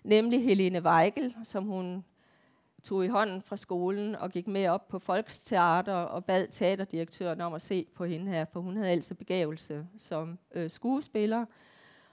[0.05, 2.05] nemlig Helene Weigel, som hun
[2.85, 7.55] tog i hånden fra skolen og gik med op på Folksteater og bad teaterdirektøren om
[7.55, 11.45] at se på hende her, for hun havde altså begævelse som øh, skuespiller.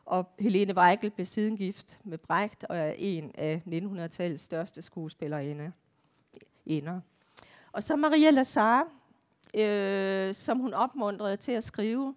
[0.06, 5.71] Og Helene Weigel blev siden gift med Brecht og er en af 1900-tallets største skuespillerinder.
[7.71, 8.88] Og så Maria Lazar,
[9.56, 12.15] øh, som hun opmuntrede til at skrive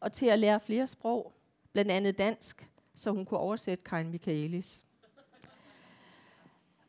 [0.00, 1.32] og til at lære flere sprog,
[1.72, 4.84] blandt andet dansk, så hun kunne oversætte Karin Michaelis.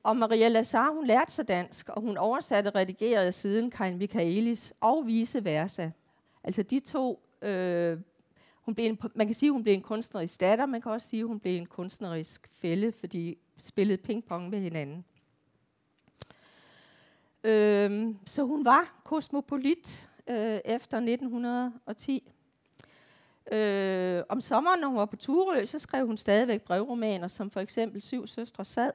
[0.04, 4.74] Og Maria Lazar, hun lærte sig dansk, og hun oversatte og redigerede siden Karin Michaelis,
[4.82, 5.89] og vice versa.
[6.43, 8.00] Altså de to, øh,
[8.62, 11.26] hun blev en, man kan sige, hun blev en kunstnerisk datter, man kan også sige,
[11.26, 15.06] hun blev en kunstnerisk fælde, fordi de spillede pingpong med hinanden.
[17.45, 22.31] Øhm, så hun var kosmopolit øh, efter 1910.
[23.51, 27.60] Øh, om sommeren, når hun var på Turø, så skrev hun stadigvæk brevromaner, som for
[27.60, 28.91] eksempel Syv Søstre sad.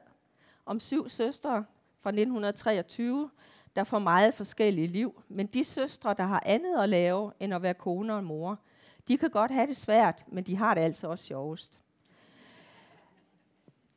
[0.65, 1.65] Om syv søstre
[2.01, 3.29] fra 1923,
[3.75, 5.21] der får meget forskellige liv.
[5.27, 8.59] Men de søstre, der har andet at lave, end at være kone og mor,
[9.07, 11.79] de kan godt have det svært, men de har det altså også sjovest.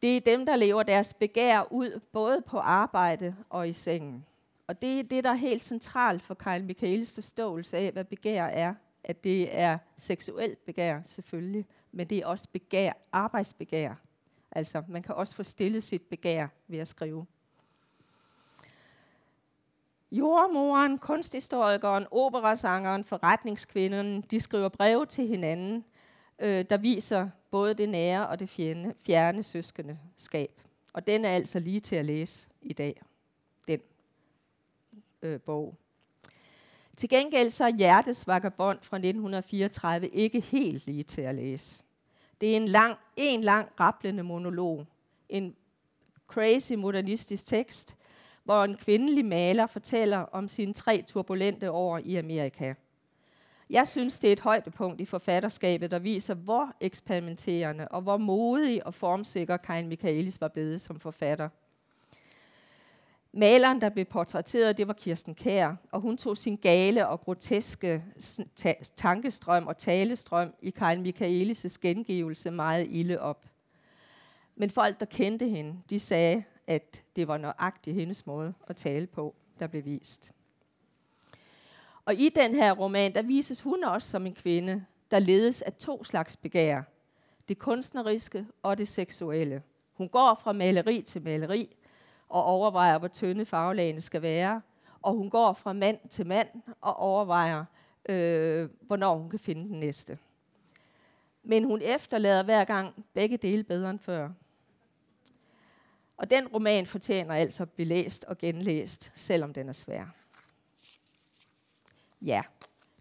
[0.03, 4.27] Det er dem, der lever deres begær ud, både på arbejde og i sengen.
[4.67, 8.45] Og det er det, der er helt centralt for Karl Michaelis forståelse af, hvad begær
[8.45, 8.75] er.
[9.05, 13.95] At det er seksuelt begær, selvfølgelig, men det er også begær, arbejdsbegær.
[14.51, 17.27] Altså, man kan også få stillet sit begær ved at skrive.
[20.13, 25.85] Jordmoren, kunsthistorikeren, operasangeren, forretningskvinden, de skriver breve til hinanden,
[26.39, 30.61] øh, der viser både det nære og det fjerne, fjerne søskendeskab.
[30.93, 33.03] Og den er altså lige til at læse i dag
[35.25, 35.75] øh, bog.
[36.97, 41.83] Til gengæld så er Hjertes Vagabond fra 1934 ikke helt lige til at læse.
[42.41, 44.87] Det er en lang, en lang rablende monolog.
[45.29, 45.57] En
[46.27, 47.97] crazy modernistisk tekst,
[48.45, 52.75] hvor en kvindelig maler fortæller om sine tre turbulente år i Amerika.
[53.71, 58.87] Jeg synes, det er et højdepunkt i forfatterskabet, der viser, hvor eksperimenterende og hvor modig
[58.87, 61.49] og formsikker Karin Michaelis var blevet som forfatter.
[63.37, 68.05] Maleren, der blev portrætteret, det var Kirsten Kær, og hun tog sin gale og groteske
[68.97, 73.47] tankestrøm og talestrøm i Karl Michaelis' gengivelse meget ille op.
[74.57, 79.07] Men folk, der kendte hende, de sagde, at det var nøjagtigt hendes måde at tale
[79.07, 80.33] på, der blev vist.
[82.05, 85.73] Og i den her roman, der vises hun også som en kvinde, der ledes af
[85.73, 86.83] to slags begær.
[87.49, 89.63] Det kunstneriske og det seksuelle.
[89.93, 91.77] Hun går fra maleri til maleri
[92.29, 94.63] og overvejer, hvor tynde farvelagene skal være.
[95.03, 96.49] Og hun går fra mand til mand
[96.81, 97.65] og overvejer,
[98.09, 100.19] øh, hvornår hun kan finde den næste.
[101.43, 104.29] Men hun efterlader hver gang begge dele bedre end før.
[106.17, 110.05] Og den roman fortjener altså at blive læst og genlæst, selvom den er svær.
[112.23, 112.43] Ja.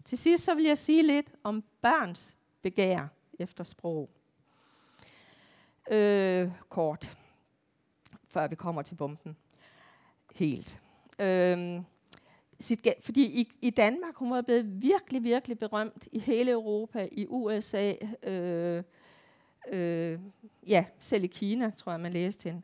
[0.05, 3.07] Til sidst så vil jeg sige lidt om børns begær
[3.39, 4.09] efter sprog.
[5.91, 7.17] Øh, kort,
[8.33, 9.37] før vi kommer til bomben.
[10.35, 10.79] Helt.
[11.19, 11.83] Øhm,
[12.59, 17.27] sit, fordi i, i Danmark, hun var blevet virkelig, virkelig berømt i hele Europa, i
[17.29, 17.93] USA,
[18.23, 18.83] øh,
[19.69, 20.19] øh,
[20.67, 22.61] ja, selv i Kina, tror jeg, man læste hende.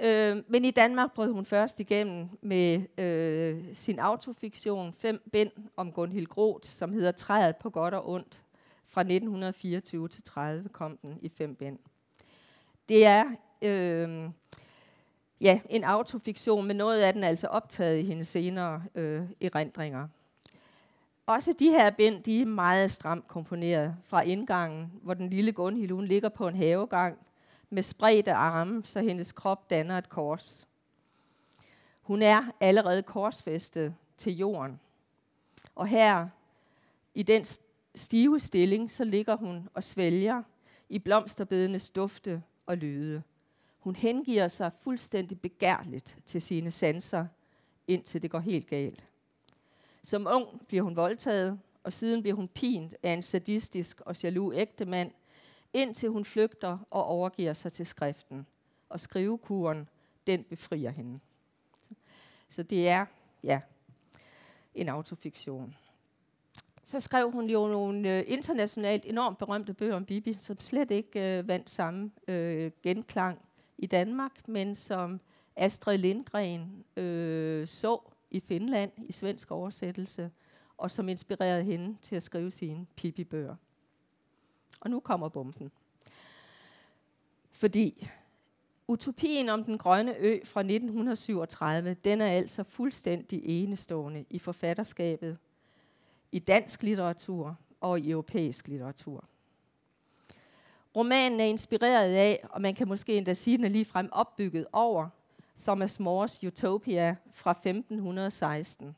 [0.00, 5.92] Øh, men i Danmark brød hun først igennem med øh, sin autofiktion, fem bind om
[5.92, 8.42] Gunhild Groth, som hedder Træet på godt og ondt.
[8.86, 11.78] Fra 1924 til 30 kom den i fem bind.
[12.88, 13.24] Det er
[13.62, 14.30] øh,
[15.42, 20.08] ja, en autofiktion, men noget af den er altså optaget i hendes senere øh, erindringer.
[21.26, 25.90] Også de her bind, de er meget stramt komponeret fra indgangen, hvor den lille Gunhild
[25.90, 27.18] hun ligger på en havegang–
[27.72, 30.68] med spredte arme, så hendes krop danner et kors.
[32.02, 34.80] Hun er allerede korsfæstet til jorden.
[35.74, 36.28] Og her,
[37.14, 37.44] i den
[37.94, 40.42] stive stilling, så ligger hun og svælger
[40.88, 43.22] i blomsterbedenes dufte og lyde.
[43.82, 47.26] Hun hengiver sig fuldstændig begærligt til sine sanser,
[47.86, 49.06] indtil det går helt galt.
[50.02, 54.54] Som ung bliver hun voldtaget, og siden bliver hun pint af en sadistisk og jaloux
[54.56, 55.10] ægtemand,
[55.72, 58.46] indtil hun flygter og overgiver sig til skriften.
[58.88, 59.88] Og skrivekuren,
[60.26, 61.20] den befrier hende.
[62.48, 63.06] Så det er,
[63.42, 63.60] ja,
[64.74, 65.76] en autofiktion.
[66.82, 71.38] Så skrev hun jo nogle øh, internationalt enormt berømte bøger om Bibi, som slet ikke
[71.38, 73.38] øh, vandt samme øh, genklang
[73.78, 75.20] i Danmark, men som
[75.56, 80.30] Astrid Lindgren øh, så i Finland i svensk oversættelse,
[80.78, 83.56] og som inspirerede hende til at skrive sine Pippi-bøger.
[84.80, 85.70] Og nu kommer bomben.
[87.50, 88.08] Fordi
[88.88, 95.38] utopien om den grønne ø fra 1937, den er altså fuldstændig enestående i forfatterskabet,
[96.32, 99.24] i dansk litteratur og i europæisk litteratur.
[100.96, 105.08] Romanen er inspireret af, og man kan måske endda sige, den er ligefrem opbygget over,
[105.62, 108.96] Thomas Mores Utopia fra 1516.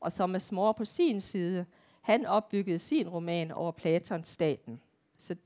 [0.00, 1.66] Og Thomas More på sin side
[2.00, 4.80] han opbyggede sin roman over Platons staten.
[5.18, 5.36] Så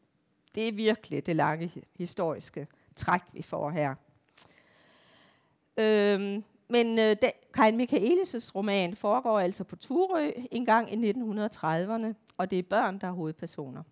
[0.55, 3.95] det er virkelig det lange historiske træk, vi får her.
[5.77, 12.15] Øhm, men øh, da, Karin Michaelis' roman foregår altså på Turø en gang i 1930'erne,
[12.37, 13.83] og det er børn, der er hovedpersoner.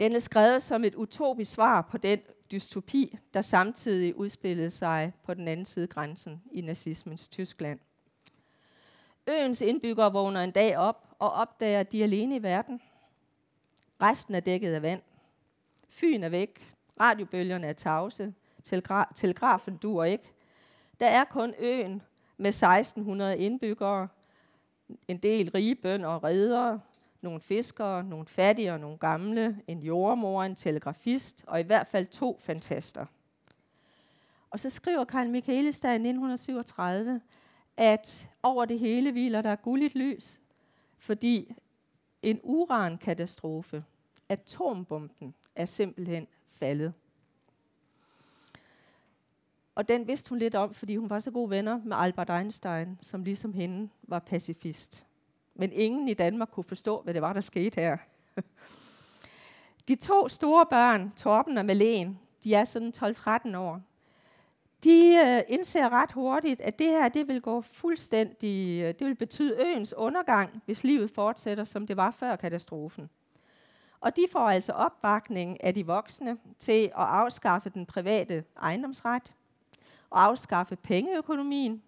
[0.00, 5.34] Den er skrevet som et utopisk svar på den dystopi, der samtidig udspillede sig på
[5.34, 7.78] den anden side grænsen i nazismens Tyskland.
[9.26, 12.80] Øens indbyggere vågner en dag op og opdager, at de er alene i verden.
[14.02, 15.02] Resten er dækket af vand.
[15.88, 16.74] Fyn er væk.
[17.00, 18.34] Radiobølgerne er tavse.
[18.62, 20.32] Telegra- telegrafen duer ikke.
[21.00, 22.02] Der er kun øen
[22.36, 24.08] med 1600 indbyggere,
[25.08, 26.80] en del rige bønder og redere,
[27.20, 32.06] nogle fiskere, nogle fattige og nogle gamle, en jordmor, en telegrafist og i hvert fald
[32.06, 33.06] to fantaster.
[34.50, 37.20] Og så skriver Karl Michaelis der i 1937,
[37.76, 40.40] at over det hele hviler der gulligt lys,
[40.98, 41.54] fordi
[42.22, 43.84] en urankatastrofe,
[44.28, 46.92] atombomben, er simpelthen faldet.
[49.74, 52.98] Og den vidste hun lidt om, fordi hun var så gode venner med Albert Einstein,
[53.00, 55.05] som ligesom hende var pacifist.
[55.58, 57.96] Men ingen i Danmark kunne forstå, hvad det var, der skete her.
[59.88, 63.80] De to store børn, Torben og Malene, de er sådan 12-13 år
[64.86, 69.14] de øh, indser ret hurtigt, at det her det vil gå fuldstændig, øh, det vil
[69.14, 73.10] betyde øens undergang, hvis livet fortsætter, som det var før katastrofen.
[74.00, 79.34] Og de får altså opbakning af de voksne til at afskaffe den private ejendomsret
[80.10, 81.82] og afskaffe pengeøkonomien.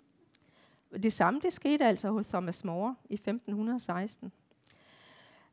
[0.92, 4.32] Det samme det skete altså hos Thomas More i 1516.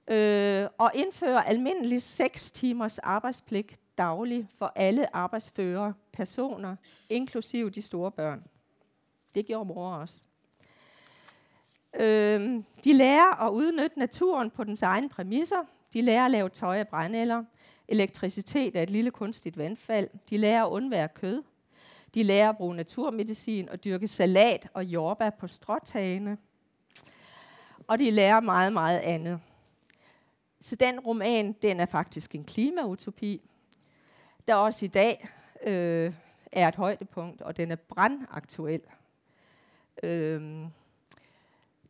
[0.08, 6.76] Øh, og indføre almindelig 6 timers arbejdspligt dagligt for alle arbejdsførere personer,
[7.10, 8.44] inklusive de store børn.
[9.36, 10.28] Det gjorde mor også.
[12.00, 15.66] Øh, de lærer at udnytte naturen på dens egne præmisser.
[15.94, 17.44] De lærer at lave tøj af brændeller.
[17.88, 20.10] Elektricitet er et lille kunstigt vandfald.
[20.30, 21.44] De lærer at undvære kød.
[22.16, 26.38] De lærer at bruge naturmedicin og dyrke salat og jordbær på stråtagene.
[27.88, 29.40] Og de lærer meget, meget andet.
[30.62, 33.42] Så den roman, den er faktisk en klimautopi,
[34.48, 35.28] der også i dag
[35.64, 36.14] øh,
[36.52, 38.82] er et højdepunkt, og den er brandaktuel.
[40.04, 40.42] Øh,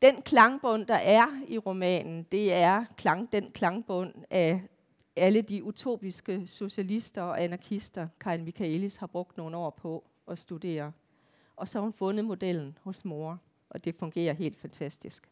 [0.01, 4.61] den klangbund, der er i romanen, det er klang, den klangbund af
[5.15, 10.91] alle de utopiske socialister og anarkister, Karl Michaelis har brugt nogle år på og studere.
[11.55, 15.29] Og så har hun fundet modellen hos mor, og det fungerer helt fantastisk.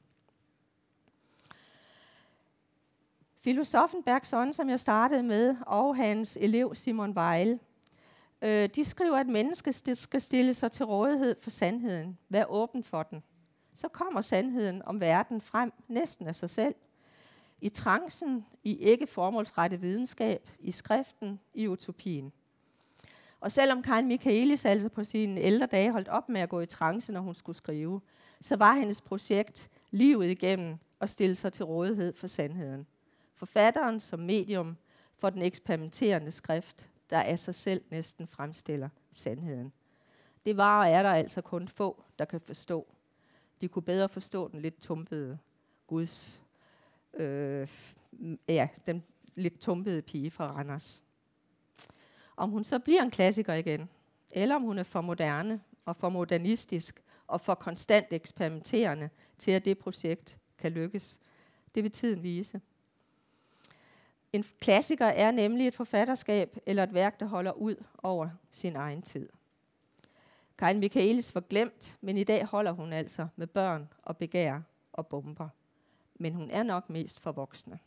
[3.44, 7.60] Filosofen Bergson, som jeg startede med, og hans elev Simon Weil,
[8.42, 12.18] øh, de skriver, at mennesket skal stille sig til rådighed for sandheden.
[12.30, 13.24] være åben for den.
[13.74, 16.76] Så kommer sandheden om verden frem næsten af sig selv.
[17.62, 22.34] I trancen, i ikke formålsrette videnskab, i skriften, i utopien.
[23.44, 26.66] Og selvom Karin Michaelis altså på sine ældre dage holdt op med at gå i
[26.66, 28.02] trance, når hun skulle skrive,
[28.42, 32.88] så var hendes projekt livet igennem at stille sig til rådighed for sandheden.
[33.36, 34.78] Forfatteren som medium
[35.18, 39.74] for den eksperimenterende skrift, der af sig selv næsten fremstiller sandheden.
[40.46, 42.88] Det var og er der altså kun få, der kan forstå.
[43.62, 45.38] De kunne bedre forstå den lidt tumpede
[45.88, 46.42] Guds,
[47.14, 47.68] øh,
[48.48, 49.04] ja, den
[49.36, 51.04] lidt tumpede pige fra Randers.
[52.38, 53.90] Om hun så bliver en klassiker igen,
[54.32, 59.66] eller om hun er for moderne og for modernistisk og for konstant eksperimenterende til, at
[59.66, 61.20] det projekt kan lykkes,
[61.76, 62.62] det vil tiden vise.
[64.34, 69.02] En klassiker er nemlig et forfatterskab eller et værk, der holder ud over sin egen
[69.02, 69.30] tid.
[70.58, 74.62] Karin Michaelis var glemt, men i dag holder hun altså med børn og begær
[74.94, 75.50] og bomber.
[76.16, 77.80] Men hun er nok mest for voksne.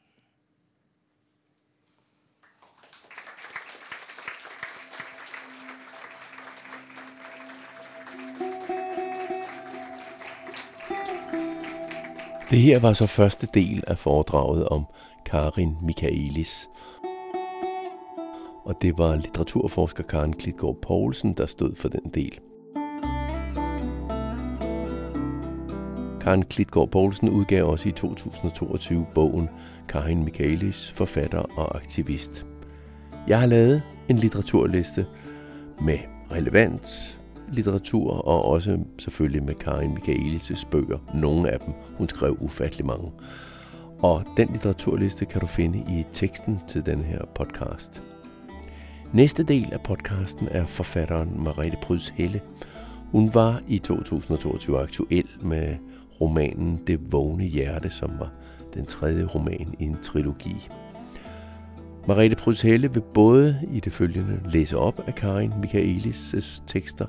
[12.51, 14.87] Det her var så første del af foredraget om
[15.25, 16.69] Karin Michaelis.
[18.65, 22.39] Og det var litteraturforsker Karen Klitgaard Poulsen, der stod for den del.
[26.21, 29.49] Karen Klitgaard Poulsen udgav også i 2022 bogen
[29.89, 32.47] Karin Michaelis, forfatter og aktivist.
[33.29, 35.07] Jeg har lavet en litteraturliste
[35.81, 35.99] med
[36.33, 37.21] relevant
[37.53, 40.99] litteratur, og også selvfølgelig med Karin Michaelis' bøger.
[41.15, 41.75] Nogle af dem.
[41.99, 43.13] Hun skrev ufattelig mange.
[43.99, 48.03] Og den litteraturliste kan du finde i teksten til den her podcast.
[49.13, 52.41] Næste del af podcasten er forfatteren Mariette Pryds Helle.
[53.13, 55.77] Hun var i 2022 aktuel med
[56.21, 58.33] romanen Det vågne hjerte, som var
[58.75, 60.69] den tredje roman i en trilogi.
[62.09, 67.07] Marete Pryds Helle vil både i det følgende læse op af Karin Michaelis' tekster,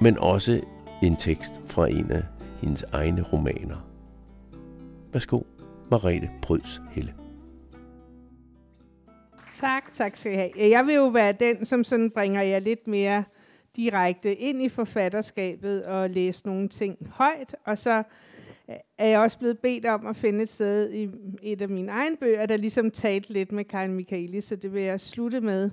[0.00, 0.60] men også
[1.02, 2.22] en tekst fra en af
[2.60, 3.86] hendes egne romaner.
[5.12, 5.42] Værsgo.
[5.90, 7.12] Marete Pryds-Helle.
[9.60, 10.70] Tak, tak skal I have.
[10.70, 13.24] Jeg vil jo være den, som sådan bringer jer lidt mere
[13.76, 18.02] direkte ind i forfatterskabet og læse nogle ting højt, og så
[18.98, 21.08] er jeg også blevet bedt om at finde et sted i
[21.42, 24.82] et af mine egne bøger, der ligesom talte lidt med Karin Michaelis, så det vil
[24.82, 25.70] jeg slutte med.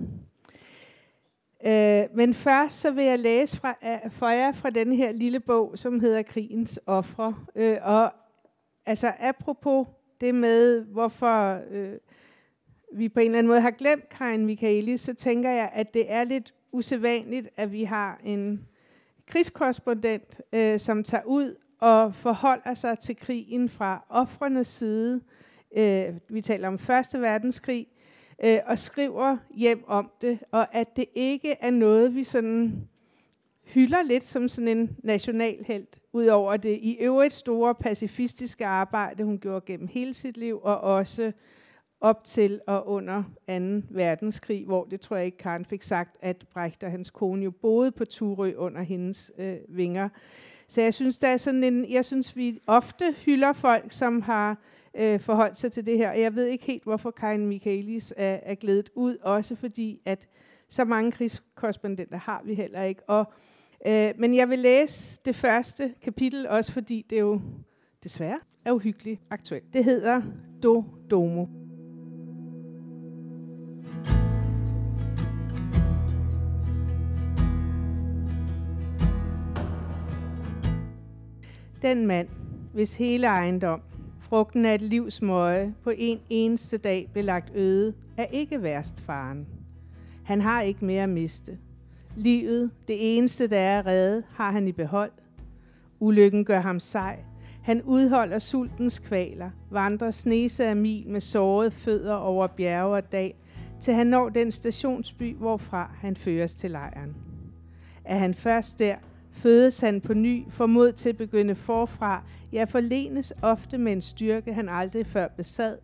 [1.64, 5.40] Uh, men først så vil jeg læse fra, uh, for jer fra den her lille
[5.40, 7.34] bog, som hedder Krigens Offre.
[7.54, 8.12] Uh, øh, og
[8.86, 9.86] altså apropos
[10.20, 11.92] det med, hvorfor øh,
[12.92, 16.12] vi på en eller anden måde har glemt Karin Michaelis, så tænker jeg, at det
[16.12, 18.66] er lidt usædvanligt, at vi har en
[19.26, 25.20] krigskorrespondent, øh, som tager ud og forholder sig til krigen fra offrenes side.
[25.76, 27.86] Øh, vi taler om Første Verdenskrig,
[28.44, 32.88] øh, og skriver hjem om det, og at det ikke er noget, vi sådan
[33.64, 39.38] hylder lidt som sådan en nationalhelt, ud over det i øvrigt store pacifistiske arbejde, hun
[39.38, 41.32] gjorde gennem hele sit liv, og også
[42.00, 43.22] op til og under
[43.82, 43.86] 2.
[43.90, 47.50] verdenskrig, hvor det tror jeg ikke, Karen fik sagt, at Brecht og hans kone jo
[47.50, 50.08] boede på Turø under hendes øh, vinger.
[50.68, 54.56] Så jeg synes, der er sådan en, jeg synes, vi ofte hylder folk, som har
[54.94, 56.10] øh, forholdt sig til det her.
[56.10, 60.28] Og jeg ved ikke helt, hvorfor Karin Michaelis er, er glædet ud, også fordi, at
[60.68, 63.02] så mange krigskorrespondenter har vi heller ikke.
[63.08, 63.32] Og,
[63.86, 67.40] øh, men jeg vil læse det første kapitel, også fordi det jo
[68.04, 69.72] desværre er uhyggeligt aktuelt.
[69.72, 70.22] Det hedder
[70.62, 71.46] Do Domo.
[81.82, 82.28] Den mand,
[82.72, 83.80] hvis hele ejendom,
[84.20, 89.00] frugten af et livs møje, på en eneste dag blev lagt øde, er ikke værst
[89.00, 89.46] faren.
[90.24, 91.58] Han har ikke mere at miste.
[92.16, 95.10] Livet, det eneste, der er reddet, har han i behold.
[96.00, 97.18] Ulykken gør ham sej.
[97.62, 103.32] Han udholder sultens kvaler, vandrer snese af mil med sårede fødder over bjerge og dal,
[103.80, 107.16] til han når den stationsby, hvorfra han føres til lejren.
[108.04, 108.96] Er han først der,
[109.38, 112.22] fødes han på ny, mod til at begynde forfra,
[112.52, 115.76] ja forlenes ofte med en styrke, han aldrig før besad.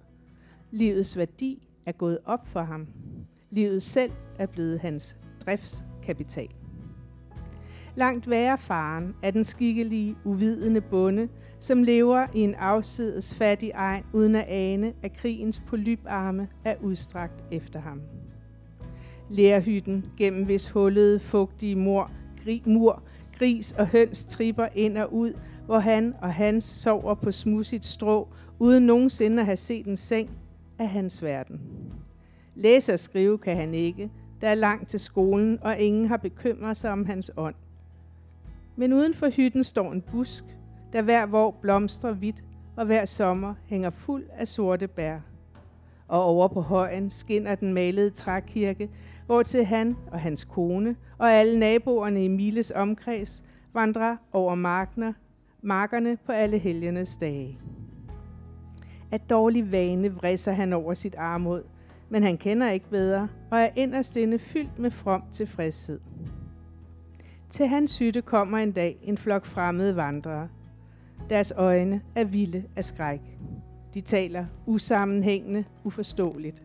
[0.71, 2.87] Livets værdi er gået op for ham.
[3.51, 6.49] Livet selv er blevet hans driftskapital.
[7.97, 11.29] Langt værre faren er den skikkelige, uvidende bonde,
[11.61, 17.45] som lever i en afsides fattig egen, uden at ane, at krigens polyparme er udstrakt
[17.51, 18.01] efter ham.
[19.31, 22.11] Lærhytten, gennem hvis hullede, fugtige mur,
[22.45, 23.03] gri, mur,
[23.39, 25.33] gris og høns tripper ind og ud,
[25.67, 28.29] hvor han og hans sover på smudsigt strå,
[28.59, 30.31] uden nogensinde at have set en seng,
[30.79, 31.61] af hans verden.
[32.55, 34.11] Læse og skrive kan han ikke,
[34.41, 37.55] der er langt til skolen, og ingen har bekymret sig om hans ånd.
[38.77, 40.45] Men uden for hytten står en busk,
[40.93, 42.45] der hver hvor blomstrer hvidt,
[42.77, 45.19] og hver sommer hænger fuld af sorte bær.
[46.09, 48.91] Og over på højen skinner den malede trækirke,
[49.27, 53.45] hvor til han og hans kone og alle naboerne i Miles omkreds
[53.75, 55.13] vandrer over markner,
[55.63, 57.59] markerne på alle helgenes dage.
[59.11, 61.63] At dårlig vane vrisser han over sit armod,
[62.09, 66.01] men han kender ikke bedre og er inderst inde fyldt med from tilfredshed.
[67.51, 70.49] Til hans hytte kommer en dag en flok fremmede vandrere.
[71.31, 73.39] Deres øjne er vilde af skræk.
[73.95, 76.64] De taler usammenhængende, uforståeligt.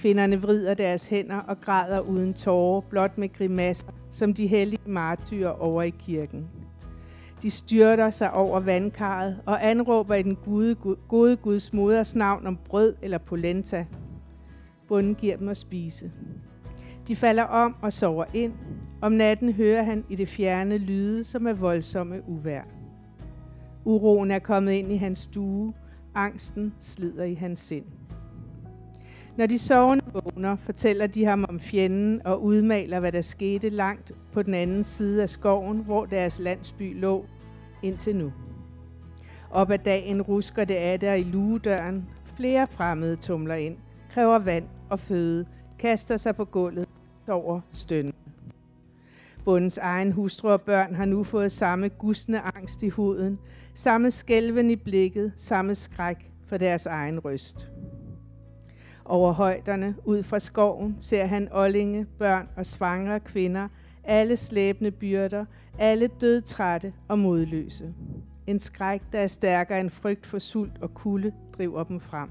[0.00, 5.50] Kvinderne vrider deres hænder og græder uden tårer, blot med grimasser, som de hellige martyrer
[5.50, 6.48] over i kirken.
[7.42, 10.74] De styrter sig over vandkarret og anråber i den gode,
[11.08, 13.86] gode Guds moders navn om brød eller polenta.
[14.88, 16.10] Bunden giver dem at spise.
[17.08, 18.52] De falder om og sover ind.
[19.00, 22.62] Om natten hører han i det fjerne lyde, som er voldsomme uvær.
[23.84, 25.74] Uroen er kommet ind i hans stue.
[26.14, 27.99] Angsten slider i hans sind.
[29.40, 34.12] Når de sovende vågner, fortæller de ham om fjenden og udmaler, hvad der skete langt
[34.32, 37.26] på den anden side af skoven, hvor deres landsby lå
[37.82, 38.32] indtil nu.
[39.50, 42.08] Op ad dagen rusker det af der i lugedøren.
[42.36, 43.76] Flere fremmede tumler ind,
[44.10, 45.46] kræver vand og føde,
[45.78, 46.88] kaster sig på gulvet,
[47.28, 48.14] over stønnen.
[49.44, 53.38] Bundens egen hustru og børn har nu fået samme gusne angst i huden,
[53.74, 57.69] samme skælven i blikket, samme skræk for deres egen røst.
[59.10, 63.68] Over højderne, ud fra skoven, ser han ollinge, børn og svangre kvinder,
[64.04, 65.44] alle slæbende byrder,
[65.78, 67.94] alle dødtrætte og modløse.
[68.46, 72.28] En skræk, der er stærkere end frygt for sult og kulde, driver dem frem.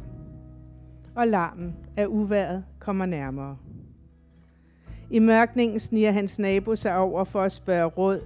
[1.15, 3.57] Og larmen af uværet kommer nærmere.
[5.09, 8.21] I mørkningen sniger hans nabo sig over for at spørge råd.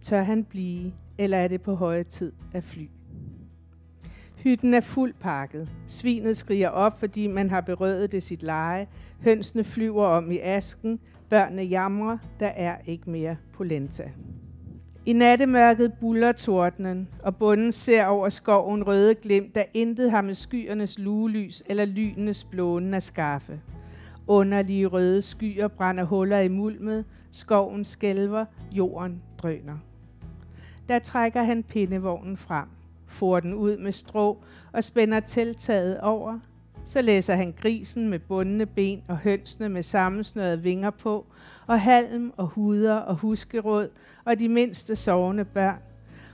[0.00, 2.86] Tør han blive, eller er det på høje tid at fly?
[4.42, 5.68] Hytten er fuld pakket.
[5.86, 8.86] Svinet skriger op, fordi man har berøvet det sit leje.
[9.20, 11.00] Hønsene flyver om i asken.
[11.30, 12.18] Børnene jamrer.
[12.40, 14.10] Der er ikke mere polenta.
[15.06, 20.34] I nattemørket buller tordenen, og bunden ser over skoven røde glimt, der intet har med
[20.34, 23.60] skyernes lugelys eller lynenes blånen at skaffe.
[24.26, 29.78] Underlige røde skyer brænder huller i mulmet, skoven skælver, jorden drøner.
[30.88, 32.66] Der trækker han pindevognen frem
[33.12, 34.38] får den ud med strå
[34.72, 36.38] og spænder teltaget over.
[36.84, 41.26] Så læser han grisen med bundne ben og hønsene med sammensnørede vinger på,
[41.66, 43.88] og halm og huder og huskeråd
[44.24, 45.78] og de mindste sovende børn.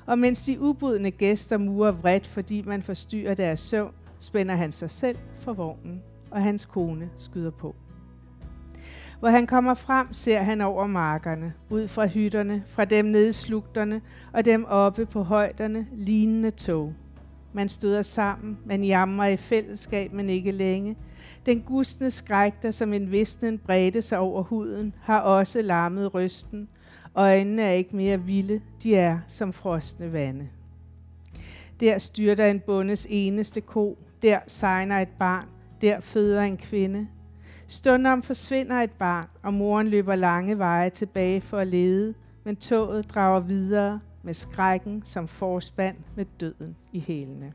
[0.06, 4.90] Og mens de ubudne gæster murer vredt, fordi man forstyrrer deres søvn, spænder han sig
[4.90, 7.74] selv for vognen, og hans kone skyder på.
[9.20, 13.32] Hvor han kommer frem, ser han over markerne, ud fra hytterne, fra dem nede i
[13.32, 14.00] slugterne
[14.32, 16.94] og dem oppe på højderne, lignende tog.
[17.52, 20.96] Man støder sammen, man jammer i fællesskab, men ikke længe.
[21.46, 26.68] Den gustne skræk, der som en visnen bredte sig over huden, har også larmet rysten.
[27.14, 30.48] Øjnene er ikke mere vilde, de er som frosne vande.
[31.80, 33.98] Der styrter en bundes eneste ko.
[34.22, 35.46] Der sejner et barn.
[35.80, 37.08] Der føder en kvinde.
[37.70, 42.14] Stundom forsvinder et barn, og moren løber lange veje tilbage for at lede,
[42.44, 47.52] men toget drager videre med skrækken som forspand med døden i hælene.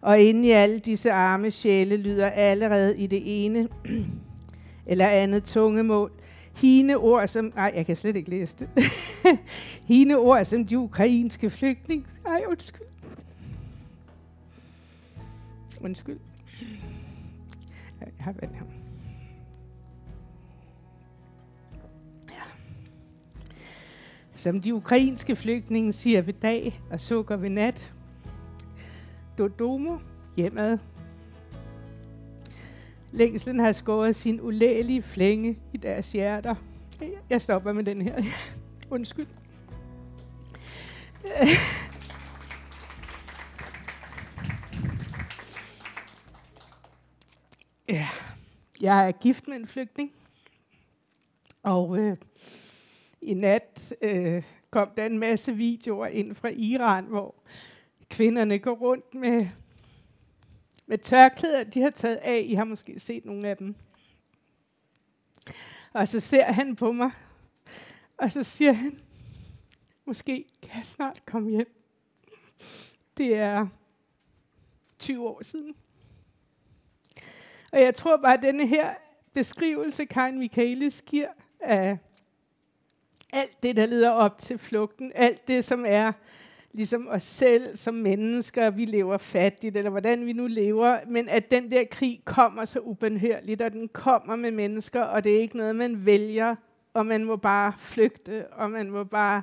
[0.00, 3.68] Og inde i alle disse arme sjæle lyder allerede i det ene
[4.86, 6.12] eller andet tungemål
[6.54, 7.52] hine ord som...
[7.56, 8.68] Nej, jeg kan slet ikke læse det.
[9.92, 12.06] hine ord som de ukrainske flygtninge.
[12.26, 12.86] Ej, undskyld.
[15.80, 16.18] Undskyld.
[18.00, 18.34] Jeg har.
[22.28, 22.42] Ja.
[24.34, 27.94] Som de ukrainske flygtninge siger ved dag og sukker ved nat.
[29.38, 29.98] Dodomo
[30.36, 30.78] hjemad.
[33.12, 36.54] Længslen har skåret sin ulægelige flænge i deres hjerter.
[37.30, 38.22] Jeg stopper med den her.
[38.90, 39.26] Undskyld.
[47.88, 48.08] Ja,
[48.80, 50.12] jeg er gift med en flygtning,
[51.62, 52.16] og øh,
[53.20, 57.34] i nat øh, kom der en masse videoer ind fra Iran, hvor
[58.08, 59.48] kvinderne går rundt med,
[60.86, 62.44] med tørklæder, de har taget af.
[62.46, 63.74] I har måske set nogle af dem.
[65.92, 67.10] Og så ser han på mig,
[68.16, 69.00] og så siger han,
[70.04, 71.82] måske kan jeg snart komme hjem.
[73.16, 73.66] Det er
[74.98, 75.74] 20 år siden.
[77.72, 78.90] Og jeg tror bare, at denne her
[79.32, 81.28] beskrivelse, Karin Michaelis giver
[81.60, 81.98] af
[83.32, 86.12] alt det, der leder op til flugten, alt det, som er
[86.72, 91.50] ligesom os selv som mennesker, vi lever fattigt, eller hvordan vi nu lever, men at
[91.50, 95.56] den der krig kommer så ubenhørligt, og den kommer med mennesker, og det er ikke
[95.56, 96.56] noget, man vælger,
[96.94, 99.42] og man må bare flygte, og man må bare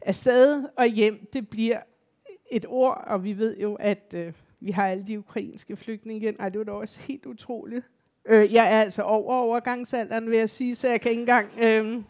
[0.00, 1.28] afsted og hjem.
[1.32, 1.80] Det bliver
[2.50, 6.36] et ord, og vi ved jo, at øh, vi har alle de ukrainske flygtninge igen.
[6.38, 7.86] Ej, det var da også helt utroligt.
[8.26, 12.02] Øh, jeg er altså over overgangsalderen, vil jeg sige, så jeg kan ikke engang øh,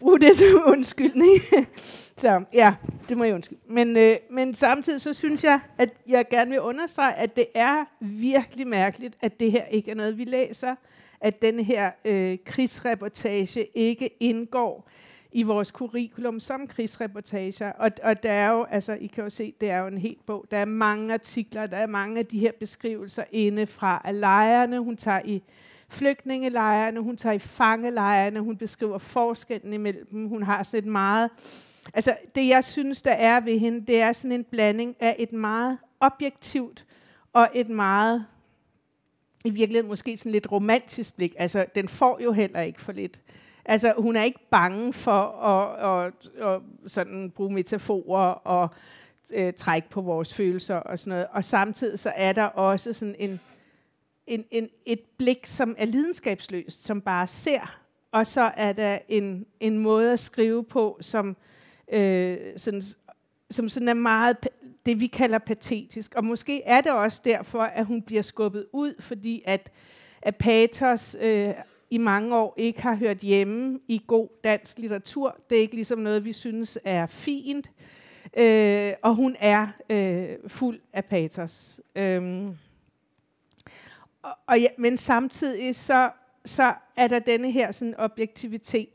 [0.00, 1.30] bruge det som undskyldning.
[2.16, 2.74] så ja,
[3.08, 3.60] det må jeg undskylde.
[3.68, 7.84] Men, øh, men samtidig så synes jeg, at jeg gerne vil understrege, at det er
[8.00, 10.74] virkelig mærkeligt, at det her ikke er noget, vi læser.
[11.20, 14.88] At den her øh, krigsreportage ikke indgår
[15.32, 17.72] i vores curriculum som krigsreportager.
[17.72, 20.26] Og, og der er jo, altså I kan jo se, det er jo en helt
[20.26, 20.46] bog.
[20.50, 24.80] Der er mange artikler, der er mange af de her beskrivelser inde fra lejrene.
[24.80, 25.42] Hun tager i
[25.88, 30.28] flygtningelejrene, hun tager i fangelejrene, hun beskriver forskellen imellem dem.
[30.28, 31.30] Hun har sådan et meget...
[31.94, 35.32] Altså det jeg synes, der er ved hende, det er sådan en blanding af et
[35.32, 36.86] meget objektivt
[37.32, 38.26] og et meget
[39.44, 41.34] i virkeligheden måske sådan lidt romantisk blik.
[41.38, 43.20] Altså, den får jo heller ikke for lidt.
[43.64, 48.68] Altså, hun er ikke bange for at, at, at sådan bruge metaforer og
[49.32, 51.26] øh, trække på vores følelser og sådan noget.
[51.32, 53.40] Og samtidig så er der også sådan en,
[54.26, 57.78] en, en, et blik, som er lidenskabsløst, som bare ser.
[58.12, 61.36] Og så er der en, en måde at skrive på, som,
[61.92, 62.82] øh, sådan,
[63.50, 64.36] som sådan er meget
[64.86, 66.14] det, vi kalder patetisk.
[66.14, 69.70] Og måske er det også derfor, at hun bliver skubbet ud, fordi at,
[70.22, 71.54] at patos øh,
[71.92, 75.36] i mange år ikke har hørt hjemme i god dansk litteratur.
[75.50, 77.70] Det er ikke ligesom noget, vi synes er fint.
[78.36, 81.80] Øh, og hun er øh, fuld af patos.
[81.96, 82.56] Øhm,
[84.22, 86.10] og, og ja, men samtidig så,
[86.44, 88.88] så er der denne her sådan objektivitet.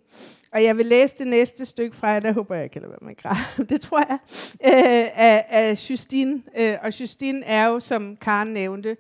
[0.52, 3.00] Og jeg vil læse det næste stykke fra jer, der håber jeg, kan lade være
[3.02, 3.16] med
[3.60, 4.18] at det tror jeg,
[4.64, 6.42] øh, af, af Justine.
[6.58, 8.98] Øh, og Justine er jo, som Karen nævnte,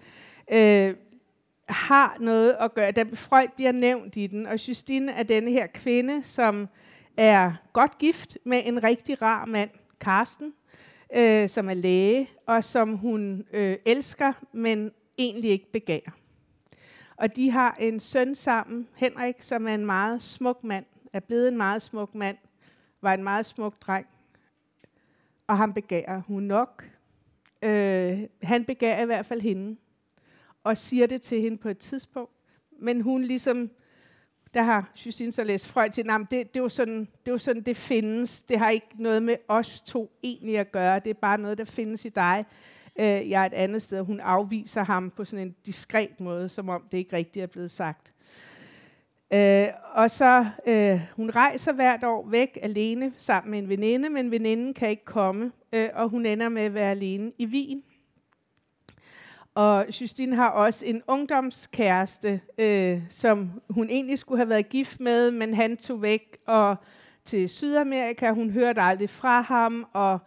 [0.51, 0.95] øh,
[1.69, 2.91] har noget at gøre.
[2.91, 6.67] Da Freud bliver nævnt i den, og Justine er denne her kvinde, som
[7.17, 10.53] er godt gift med en rigtig rar mand, Karsten,
[11.15, 16.11] øh, som er læge, og som hun øh, elsker, men egentlig ikke begærer.
[17.17, 21.47] Og de har en søn sammen, Henrik, som er en meget smuk mand, er blevet
[21.47, 22.37] en meget smuk mand,
[23.01, 24.07] var en meget smuk dreng,
[25.47, 26.89] og han begærer hun nok.
[27.61, 29.77] Øh, han begærer i hvert fald hende
[30.67, 32.31] og siger det til hende på et tidspunkt.
[32.79, 33.69] Men hun ligesom,
[34.53, 37.37] der har Justine så læst Freud til, det, det, er jo sådan, det er jo
[37.37, 38.41] sådan, det findes.
[38.41, 40.99] Det har ikke noget med os to egentlig at gøre.
[40.99, 42.45] Det er bare noget, der findes i dig.
[42.99, 44.01] Øh, jeg er et andet sted.
[44.01, 47.71] Hun afviser ham på sådan en diskret måde, som om det ikke rigtigt er blevet
[47.71, 48.13] sagt.
[49.33, 54.31] Øh, og så, øh, hun rejser hvert år væk alene sammen med en veninde, men
[54.31, 57.83] veninden kan ikke komme, øh, og hun ender med at være alene i Wien.
[59.57, 65.31] Og Justine har også en ungdomskæreste, øh, som hun egentlig skulle have været gift med,
[65.31, 66.75] men han tog væk og
[67.25, 68.31] til Sydamerika.
[68.31, 70.19] Hun hørte aldrig fra ham, og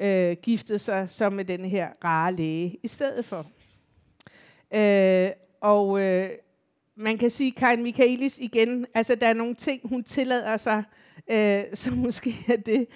[0.00, 3.46] øh, giftede sig så med den her rare læge i stedet for.
[4.74, 6.30] Øh, og øh,
[6.96, 10.82] man kan sige, Karin Michaelis igen, altså der er nogle ting, hun tillader sig,
[11.30, 12.86] øh, som måske er det,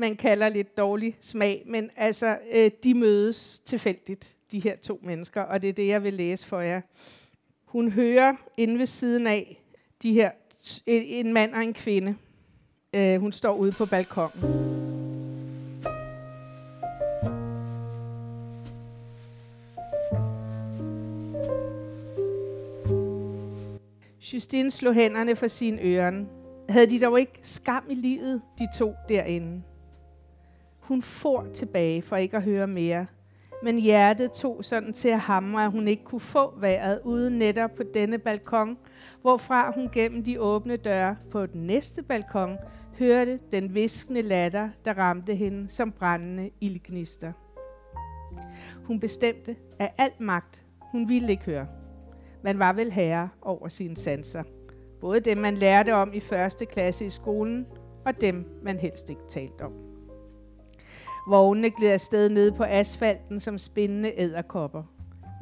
[0.00, 5.42] man kalder lidt dårlig smag, men altså, øh, de mødes tilfældigt, de her to mennesker,
[5.42, 6.80] og det er det, jeg vil læse for jer.
[7.64, 9.62] Hun hører inde ved siden af
[10.02, 10.30] de her,
[10.86, 12.16] en mand og en kvinde.
[12.94, 14.40] Øh, hun står ude på balkongen.
[24.32, 26.24] Justine slog hænderne for sine ører.
[26.68, 29.62] Havde de dog ikke skam i livet, de to derinde?
[30.90, 33.06] Hun for tilbage for ikke at høre mere.
[33.62, 37.74] Men hjertet tog sådan til at hamre, at hun ikke kunne få vejret uden netop
[37.74, 38.78] på denne balkon,
[39.22, 42.56] hvorfra hun gennem de åbne døre på den næste balkon
[42.98, 47.32] hørte den viskende latter, der ramte hende som brændende ildgnister.
[48.84, 51.66] Hun bestemte af alt magt, hun ville ikke høre.
[52.42, 54.42] Man var vel herre over sine sanser.
[55.00, 57.66] Både dem, man lærte om i første klasse i skolen,
[58.04, 59.89] og dem, man helst ikke talte om.
[61.28, 64.82] Vognene gled afsted ned på asfalten som spændende æderkopper.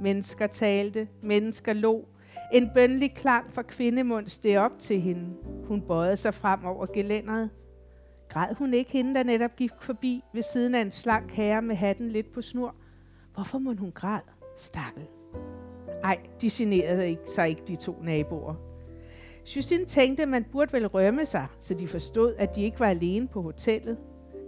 [0.01, 2.09] Mennesker talte, mennesker lå.
[2.53, 5.37] En bønlig klang fra kvindemund steg op til hende.
[5.65, 7.51] Hun bøjede sig frem over gelænderet.
[8.29, 11.77] Græd hun ikke hende, der netop gik forbi ved siden af en slank herre med
[11.77, 12.75] hatten lidt på snor?
[13.35, 14.21] Hvorfor må hun græd?
[14.57, 15.07] Stakkel.
[16.05, 18.55] Ej, de generede ikke, sig ikke de to naboer.
[19.57, 22.87] Justine tænkte, at man burde vel rømme sig, så de forstod, at de ikke var
[22.87, 23.99] alene på hotellet.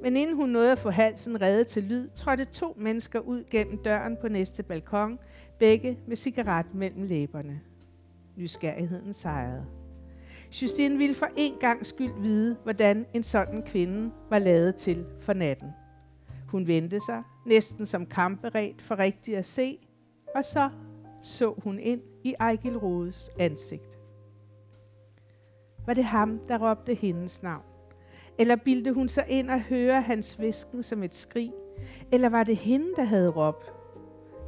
[0.02, 3.78] Men inden hun nåede at få halsen reddet til lyd, trådte to mennesker ud gennem
[3.78, 5.18] døren på næste balkon,
[5.58, 7.60] begge med cigaret mellem læberne.
[8.36, 9.66] Nysgerrigheden sejrede.
[10.62, 15.32] Justine ville for en gang skyld vide, hvordan en sådan kvinde var lavet til for
[15.32, 15.68] natten.
[16.48, 19.78] Hun vendte sig, næsten som kamperet for rigtigt at se,
[20.34, 20.70] og så
[21.22, 23.98] så hun ind i Ejgil Rodes ansigt.
[25.86, 27.69] Var det ham, der råbte hendes navn?
[28.40, 31.52] Eller bildte hun sig ind og høre hans visken som et skrig?
[32.12, 33.72] Eller var det hende, der havde råbt?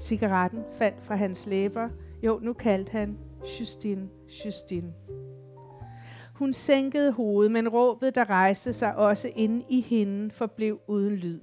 [0.00, 1.88] Cigaretten faldt fra hans læber.
[2.22, 3.18] Jo, nu kaldte han
[3.60, 4.08] Justine,
[4.44, 4.92] Justine.
[6.34, 11.40] Hun sænkede hovedet, men råbet, der rejste sig også inde i hende, forblev uden lyd.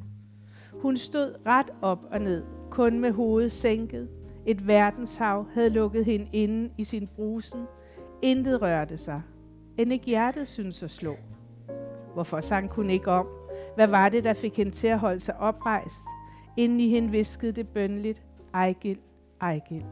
[0.71, 4.09] Hun stod ret op og ned, kun med hovedet sænket.
[4.45, 7.59] Et verdenshav havde lukket hende inde i sin brusen.
[8.21, 9.21] Intet rørte sig.
[9.77, 11.15] End ikke hjertet syntes at slå.
[12.19, 13.27] Hvorfor sang hun ikke om?
[13.75, 16.05] Hvad var det, der fik hende til at holde sig oprejst?
[16.57, 18.97] Inden i hende viskede det bønligt, Ejgil,
[19.41, 19.85] Ejgil.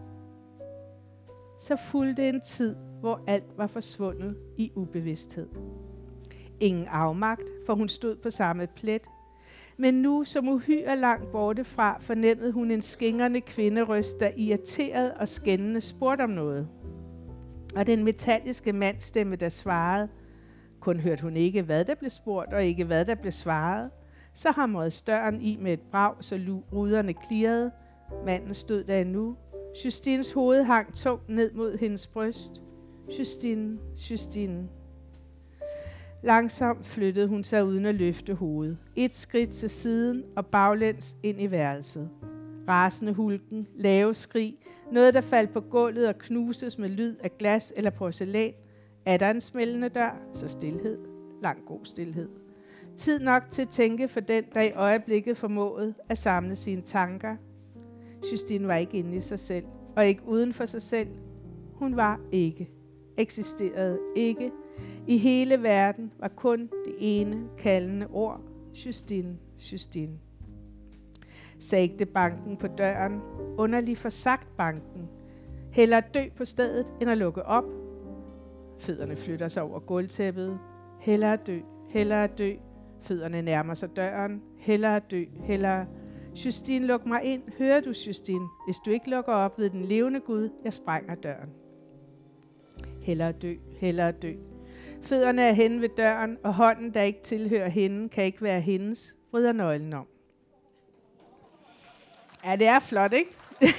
[1.60, 5.48] Så fulgte en tid, hvor alt var forsvundet i ubevidsthed.
[6.60, 9.08] Ingen afmagt, for hun stod på samme plet.
[9.78, 15.28] Men nu, som uhyre langt borte fra, fornemmede hun en skingrende kvinderøst, der irriteret og
[15.28, 16.68] skændende spurgte om noget.
[17.76, 20.10] Og den metalliske mandstemme, der svarede,
[20.80, 23.90] kun hørte hun ikke, hvad der blev spurgt, og ikke hvad der blev svaret.
[24.34, 26.40] Så hamrede støren i med et brag, så
[26.74, 27.72] ruderne klirrede.
[28.26, 29.36] Manden stod der endnu.
[29.86, 32.62] Justines hoved hang tungt ned mod hendes bryst.
[33.20, 33.78] Justine,
[34.12, 34.68] Justine.
[36.24, 38.78] Langsomt flyttede hun sig uden at løfte hovedet.
[38.96, 42.10] Et skridt til siden og baglæns ind i værelset.
[42.68, 44.58] Rasende hulken, lave skrig,
[44.92, 48.54] noget der faldt på gulvet og knuses med lyd af glas eller porcelæn,
[49.08, 50.98] er der en smældende dør, så stillhed,
[51.42, 52.30] lang god stillhed.
[52.98, 57.36] Tid nok til at tænke for den, der i øjeblikket formåede at samle sine tanker.
[58.32, 61.08] Justine var ikke inde i sig selv, og ikke uden for sig selv.
[61.74, 62.70] Hun var ikke,
[63.18, 64.52] eksisterede ikke.
[65.08, 68.42] I hele verden var kun det ene kaldende ord,
[68.86, 69.38] Justine,
[69.72, 70.20] Justine.
[71.60, 73.22] Sagde banken på døren,
[73.58, 75.10] underlig forsagt banken.
[75.72, 77.87] Heller dø på stedet, end at lukke op
[78.80, 80.60] Fødderne flytter sig over gulvtæppet.
[81.00, 81.60] Hellere dø,
[81.90, 82.54] hellere dø.
[83.02, 84.42] Fødderne nærmer sig døren.
[84.58, 85.86] Hellere dø, hellere.
[86.46, 87.42] Justine, luk mig ind.
[87.58, 88.48] Hører du, Justine?
[88.68, 91.50] Hvis du ikke lukker op ved den levende Gud, jeg sprænger døren.
[93.02, 94.34] Hellere dø, hellere dø.
[95.02, 99.16] Fødderne er henne ved døren, og hånden, der ikke tilhører hende, kan ikke være hendes,
[99.32, 100.08] vrider nøglen om.
[102.46, 103.32] Ja, det er flot, ikke?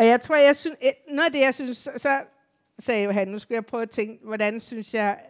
[0.00, 0.76] Og jeg tror, jeg synes,
[1.08, 2.20] noget af det, jeg synes, så,
[2.78, 5.20] sagde han, nu skal jeg prøve at tænke, hvordan synes jeg,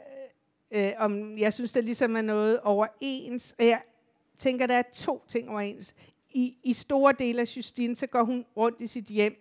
[0.71, 3.55] øh, om jeg synes, der ligesom er noget overens.
[3.59, 3.81] Og jeg
[4.39, 5.95] tænker, der er to ting overens.
[6.31, 9.37] I, i store dele af Justine, så går hun rundt i sit hjem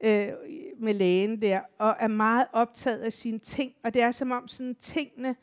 [0.00, 0.32] øh,
[0.78, 3.72] med lægen der, og er meget optaget af sine ting.
[3.84, 5.36] Og det er som om sådan tingene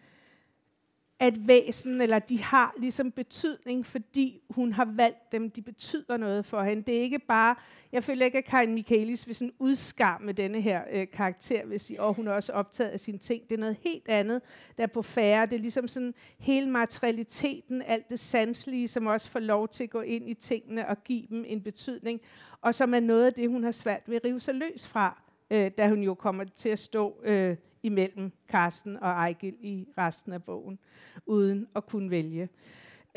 [1.21, 5.51] at væsen, eller de har ligesom betydning, fordi hun har valgt dem.
[5.51, 6.83] De betyder noget for hende.
[6.83, 7.55] Det er ikke bare,
[7.91, 11.95] jeg føler ikke, at Karin Michaelis vil sådan udskamme denne her øh, karakter, hvis I,
[11.99, 13.49] og hun er også optaget af sine ting.
[13.49, 14.41] Det er noget helt andet,
[14.77, 15.45] der er på færre.
[15.45, 19.89] Det er ligesom sådan hele materialiteten, alt det sanselige, som også får lov til at
[19.89, 22.21] gå ind i tingene og give dem en betydning,
[22.61, 25.21] og som er noget af det, hun har svært ved at rive sig løs fra,
[25.51, 30.33] øh, da hun jo kommer til at stå øh, imellem Karsten og Ejgil i resten
[30.33, 30.79] af bogen,
[31.25, 32.49] uden at kunne vælge.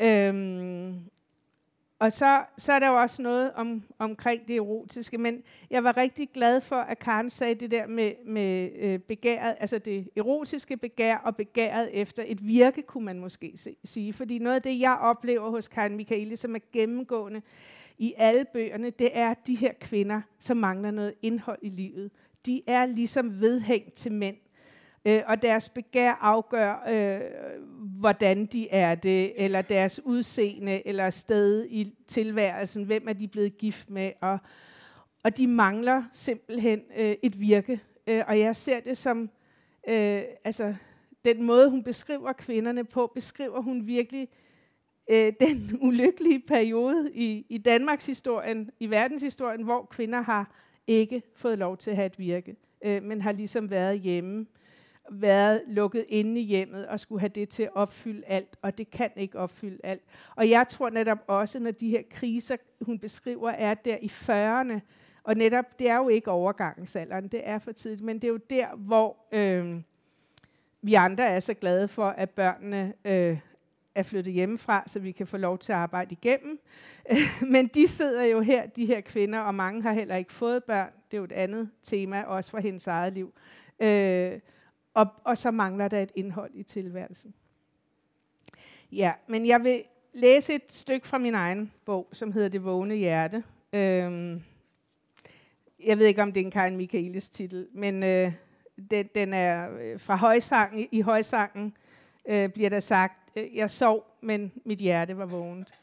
[0.01, 0.99] Øhm,
[1.99, 5.97] og så, så er der jo også noget om, omkring det erotiske, men jeg var
[5.97, 10.77] rigtig glad for, at Karen sagde det der med, med øh, begæret, altså det erotiske
[10.77, 14.13] begær og begæret efter et virke, kunne man måske se, sige.
[14.13, 17.41] Fordi noget af det, jeg oplever hos Karen Michaeli, som er gennemgående
[17.97, 22.11] i alle bøgerne, det er de her kvinder, som mangler noget indhold i livet.
[22.45, 24.35] De er ligesom vedhængt til mænd
[25.05, 27.21] øh, og deres begær afgør, øh,
[27.99, 33.57] hvordan de er det, eller deres udseende, eller sted i tilværelsen, hvem er de blevet
[33.57, 34.37] gift med, og,
[35.23, 37.79] og de mangler simpelthen øh, et virke.
[38.07, 39.29] Øh, og jeg ser det som,
[39.87, 40.75] øh, altså
[41.25, 44.29] den måde, hun beskriver kvinderne på, beskriver hun virkelig
[45.09, 51.57] øh, den ulykkelige periode i, i Danmarks historien, i verdenshistorien, hvor kvinder har ikke fået
[51.57, 54.45] lov til at have et virke, øh, men har ligesom været hjemme
[55.09, 58.91] været lukket inde i hjemmet og skulle have det til at opfylde alt, og det
[58.91, 60.01] kan ikke opfylde alt.
[60.35, 64.79] Og jeg tror netop også, når de her kriser, hun beskriver, er der i 40'erne,
[65.23, 68.39] og netop, det er jo ikke overgangsalderen, det er for tidligt, men det er jo
[68.49, 69.81] der, hvor øh,
[70.81, 73.39] vi andre er så glade for, at børnene øh,
[73.95, 76.59] er flyttet hjemmefra, så vi kan få lov til at arbejde igennem.
[77.53, 80.91] men de sidder jo her, de her kvinder, og mange har heller ikke fået børn.
[81.11, 83.33] Det er jo et andet tema, også fra hendes eget liv.
[83.79, 84.39] Øh,
[84.93, 87.33] og, og så mangler der et indhold i tilværelsen.
[88.91, 89.83] Ja, men jeg vil
[90.13, 93.43] læse et stykke fra min egen bog, som hedder Det vågne hjerte.
[93.73, 94.41] Øhm,
[95.83, 98.31] jeg ved ikke, om det er en Karin Michaelis titel, men øh,
[98.91, 100.87] den, den er øh, fra højsangen.
[100.91, 101.77] I højsangen
[102.29, 105.73] øh, bliver der sagt, øh, jeg sov, men mit hjerte var vågent.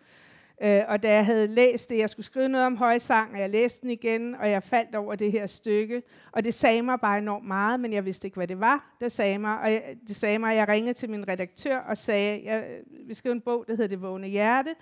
[0.63, 3.51] Øh, og da jeg havde læst det, jeg skulle skrive noget om højsang, og jeg
[3.51, 7.19] læste den igen, og jeg faldt over det her stykke, og det sagde mig bare
[7.19, 9.59] enormt meget, men jeg vidste ikke, hvad det var, det sagde mig.
[9.59, 12.65] Og jeg, det sagde mig, at jeg ringede til min redaktør og sagde, jeg
[13.07, 14.75] vil skrive en bog, der hedder Det vågne hjerte,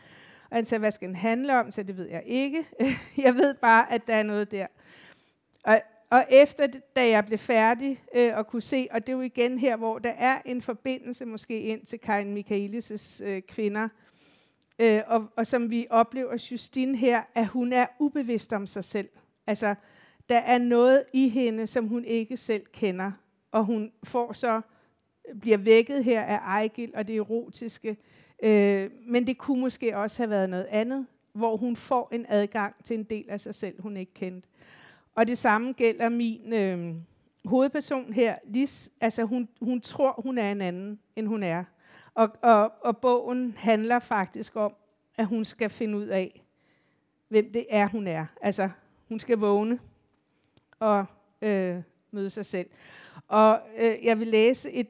[0.50, 1.70] og han sagde, hvad skal den handle om?
[1.70, 2.64] Så det ved jeg ikke.
[3.24, 4.66] jeg ved bare, at der er noget der.
[5.64, 5.80] Og,
[6.10, 9.58] og efter, da jeg blev færdig øh, og kunne se, og det er jo igen
[9.58, 13.88] her, hvor der er en forbindelse måske ind til Karin Michaelis' øh, kvinder,
[14.78, 19.08] øh, og, og som vi oplever Justine her, at hun er ubevidst om sig selv.
[19.46, 19.74] Altså,
[20.28, 23.12] der er noget i hende, som hun ikke selv kender,
[23.52, 24.60] og hun får så
[25.40, 27.96] bliver vækket her af Ejgil og det erotiske.
[28.42, 32.74] Øh, men det kunne måske også have været noget andet, hvor hun får en adgang
[32.84, 34.48] til en del af sig selv, hun ikke kendte.
[35.20, 36.94] Og det samme gælder min øh,
[37.44, 38.90] hovedperson her, Lis.
[39.00, 41.64] Altså hun, hun tror, hun er en anden, end hun er.
[42.14, 44.72] Og, og, og bogen handler faktisk om,
[45.16, 46.42] at hun skal finde ud af,
[47.28, 48.26] hvem det er, hun er.
[48.42, 48.70] Altså,
[49.08, 49.78] hun skal vågne
[50.78, 51.04] og
[51.42, 51.76] øh,
[52.10, 52.70] møde sig selv.
[53.28, 54.88] Og øh, jeg vil læse et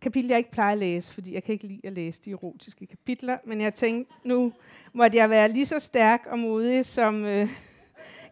[0.00, 2.86] kapitel, jeg ikke plejer at læse, fordi jeg kan ikke lide at læse de erotiske
[2.86, 4.52] kapitler, men jeg tænkte, nu
[4.92, 7.48] måtte jeg være lige så stærk og modig som øh,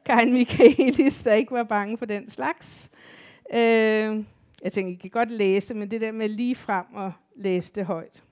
[0.04, 2.90] Karin Michaelis, der ikke var bange for den slags.
[3.52, 4.24] Øh,
[4.62, 7.86] jeg tænkte, I kan godt læse, men det der med lige frem og læse det
[7.86, 8.22] højt.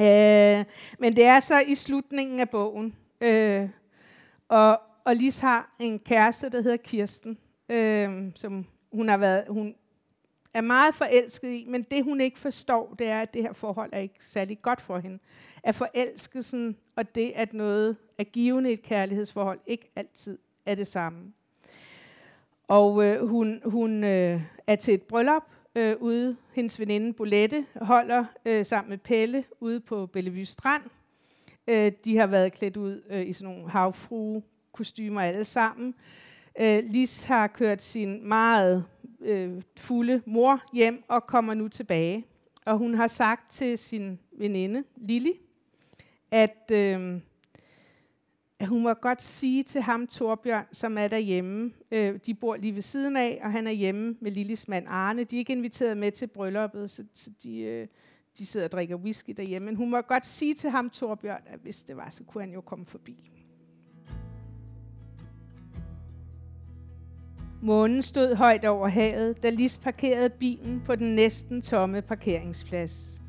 [0.00, 0.64] Øh,
[0.98, 2.96] men det er så i slutningen af bogen.
[3.20, 3.68] Øh,
[4.48, 9.74] og, og Lis har en kæreste, der hedder Kirsten, øh, som hun har været, hun
[10.54, 13.90] er meget forelsket i, men det hun ikke forstår, det er, at det her forhold
[13.92, 15.18] er ikke særlig godt for hende.
[15.62, 20.86] At forelskelsen og det, at noget er givende i et kærlighedsforhold, ikke altid er det
[20.86, 21.32] samme.
[22.68, 25.42] Og øh, hun, hun øh, er til et bryllup
[25.74, 26.36] øh, ude.
[26.52, 30.82] Hendes veninde Bolette holder øh, sammen med Pelle ude på Bellevue Strand.
[31.66, 35.94] Øh, de har været klædt ud øh, i sådan nogle havfrue-kostymer alle sammen.
[36.60, 38.84] Øh, Lis har kørt sin meget
[39.20, 42.26] øh, fulde mor hjem og kommer nu tilbage.
[42.66, 45.32] Og hun har sagt til sin veninde, Lili,
[46.30, 46.70] at...
[46.72, 47.20] Øh,
[48.58, 52.74] at hun må godt sige til ham, Torbjørn, som er derhjemme, øh, de bor lige
[52.74, 55.24] ved siden af, og han er hjemme med Lillis mand Arne.
[55.24, 57.86] De er ikke inviteret med til brylluppet, så, så de, øh,
[58.38, 59.66] de sidder og drikker whisky derhjemme.
[59.66, 62.52] Men hun må godt sige til ham, Torbjørn, at hvis det var, så kunne han
[62.52, 63.30] jo komme forbi.
[67.62, 73.23] Månen stod højt over havet, da Lis parkerede bilen på den næsten tomme parkeringsplads.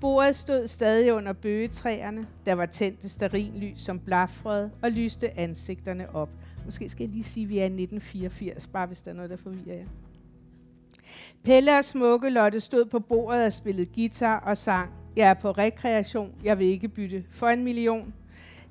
[0.00, 2.26] Bordet stod stadig under bøgetræerne.
[2.46, 6.30] Der var tændte starinlys, som blafrede og lyste ansigterne op.
[6.64, 9.30] Måske skal jeg lige sige, at vi er i 1984, bare hvis der er noget,
[9.30, 9.86] der forvirrer jer.
[11.42, 14.90] Pelle og Smukke Lotte stod på bordet og spillede guitar og sang.
[15.16, 18.14] Jeg er på rekreation, jeg vil ikke bytte for en million.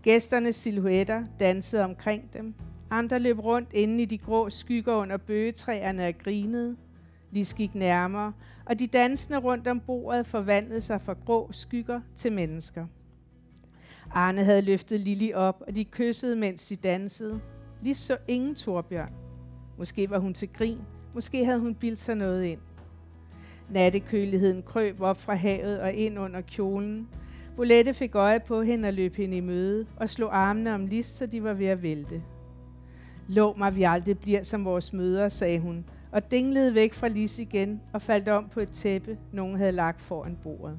[0.01, 2.53] Gæsternes silhuetter dansede omkring dem.
[2.89, 6.75] Andre løb rundt inde i de grå skygger under bøgetræerne og grinede.
[7.31, 8.33] Lis gik nærmere,
[8.65, 12.85] og de dansende rundt om bordet forvandlede sig fra grå skygger til mennesker.
[14.11, 17.39] Arne havde løftet Lili op, og de kyssede, mens de dansede.
[17.81, 19.13] Lige så ingen Torbjørn.
[19.77, 20.79] Måske var hun til grin,
[21.13, 22.59] måske havde hun bildt sig noget ind.
[23.69, 27.07] Nattekøligheden krøb op fra havet og ind under kjolen.
[27.55, 31.05] Bolette fik øje på hende og løb hende i møde og slog armene om Lis,
[31.05, 32.23] så de var ved at vælte.
[33.27, 37.39] Lov mig, vi aldrig bliver som vores mødre, sagde hun, og dinglede væk fra Lis
[37.39, 40.77] igen og faldt om på et tæppe, nogen havde lagt foran bordet.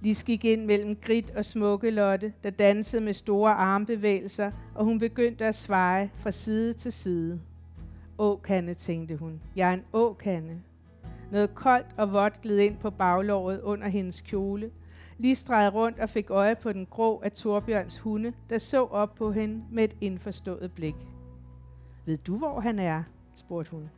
[0.00, 4.98] Lis gik ind mellem Grit og Smukke Lotte, der dansede med store armbevægelser, og hun
[4.98, 7.40] begyndte at svare fra side til side.
[8.18, 9.40] Åkande, tænkte hun.
[9.56, 10.60] Jeg er en åkande.
[11.32, 14.70] Noget koldt og vådt gled ind på baglåret under hendes kjole.
[15.18, 19.14] Lis drejede rundt og fik øje på den grå af Torbjørns hunde, der så op
[19.14, 20.96] på hende med et indforstået blik.
[22.06, 23.02] Ved du, hvor han er?
[23.38, 23.90] Spurgte hun.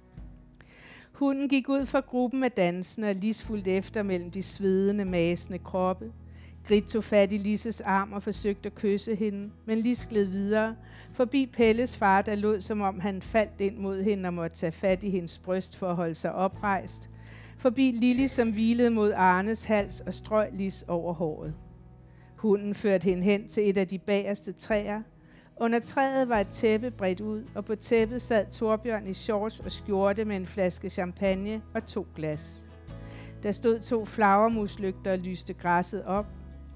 [1.12, 5.59] Hunden gik ud fra gruppen af dansende og Lis fulgte efter mellem de svedende, masende
[5.59, 6.12] kroppe.
[6.64, 10.76] Grit tog fat i Lises arm og forsøgte at kysse hende, men Lis gled videre,
[11.12, 14.72] forbi Pelles far, der lod som om han faldt ind mod hende og måtte tage
[14.72, 17.11] fat i hendes bryst for at holde sig oprejst.
[17.59, 21.55] Forbi Lili, som hvilede mod Arnes hals og strøg Lis over håret.
[22.36, 25.03] Hunden førte hende hen til et af de bagerste træer,
[25.61, 29.72] under træet var et tæppe bredt ud, og på tæppet sad Torbjørn i shorts og
[29.72, 32.68] skjorte med en flaske champagne og to glas.
[33.42, 36.26] Der stod to flagermuslygter og lyste græsset op.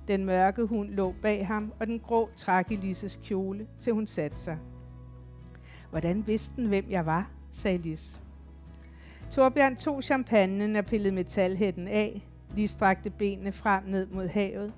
[0.09, 4.07] Den mørke hund lå bag ham, og den grå trak i Lises kjole, til hun
[4.07, 4.59] satte sig.
[5.91, 8.23] Hvordan vidste den, hvem jeg var, sagde Lis.
[9.31, 12.29] Torbjørn tog champagnen og pillede metalhætten af.
[12.57, 14.73] Lis strakte benene frem ned mod havet.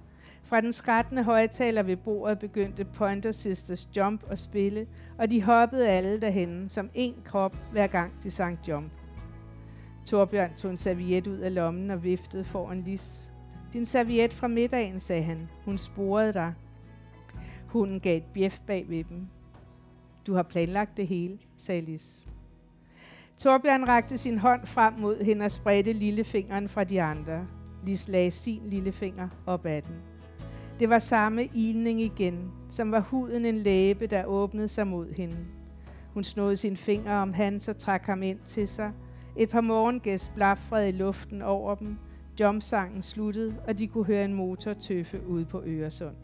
[0.44, 4.86] Fra den skrættende højtaler ved bordet begyndte Pointer Sisters Jump at spille,
[5.18, 8.92] og de hoppede alle derhen som en krop, hver gang de sang Jump.
[10.04, 13.32] Torbjørn tog en serviet ud af lommen og viftede foran Lis.
[13.72, 15.48] Din serviet fra middagen, sagde han.
[15.64, 16.54] Hun sporede dig.
[17.66, 19.26] Hunden gav et bjef bag ved dem.
[20.26, 22.28] Du har planlagt det hele, sagde Lis.
[23.38, 27.46] Torbjørn rakte sin hånd frem mod hende og spredte lillefingeren fra de andre.
[27.86, 30.13] Lis lagde sin lillefinger op ad den.
[30.78, 35.36] Det var samme ilning igen, som var huden en læbe, der åbnede sig mod hende.
[36.14, 38.92] Hun snod sin finger om hans og trak ham ind til sig.
[39.36, 41.96] Et par morgengæst blafrede i luften over dem.
[42.40, 46.14] Jomsangen sluttede, og de kunne høre en motor tøffe ude på Øresund.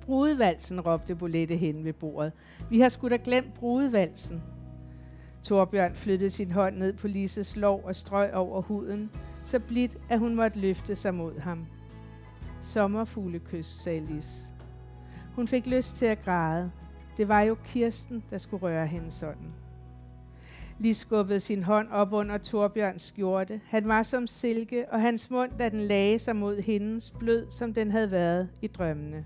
[0.00, 2.32] Brudevalsen, råbte Bolette hen ved bordet.
[2.70, 4.42] Vi har sgu da glemt brudevalsen.
[5.42, 9.10] Torbjørn flyttede sin hånd ned på Lises lov og strøg over huden,
[9.42, 11.66] så blidt, at hun måtte løfte sig mod ham.
[12.62, 14.54] Sommerfuglekys, sagde Lis.
[15.34, 16.70] Hun fik lyst til at græde.
[17.16, 19.52] Det var jo Kirsten, der skulle røre hende sådan.
[20.78, 23.60] Lis skubbede sin hånd op under Torbjørns skjorte.
[23.66, 27.74] Han var som silke, og hans mund, da den lagde sig mod hendes, blød, som
[27.74, 29.24] den havde været i drømmene.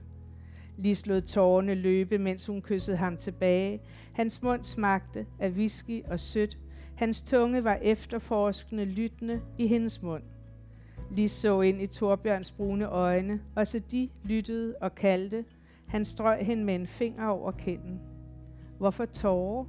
[0.78, 3.80] Lis lod tårerne løbe, mens hun kyssede ham tilbage.
[4.12, 6.58] Hans mund smagte af whisky og sødt.
[6.94, 10.22] Hans tunge var efterforskende, lyttende i hendes mund.
[11.10, 15.44] Lis så ind i Torbjørns brune øjne, og så de lyttede og kaldte.
[15.86, 18.00] Han strøg hende med en finger over kinden.
[18.78, 19.64] Hvorfor tårer?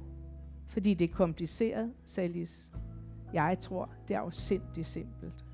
[0.68, 2.72] Fordi det er kompliceret, sagde Lis.
[3.32, 5.44] Jeg tror, det er afsindig simpelt.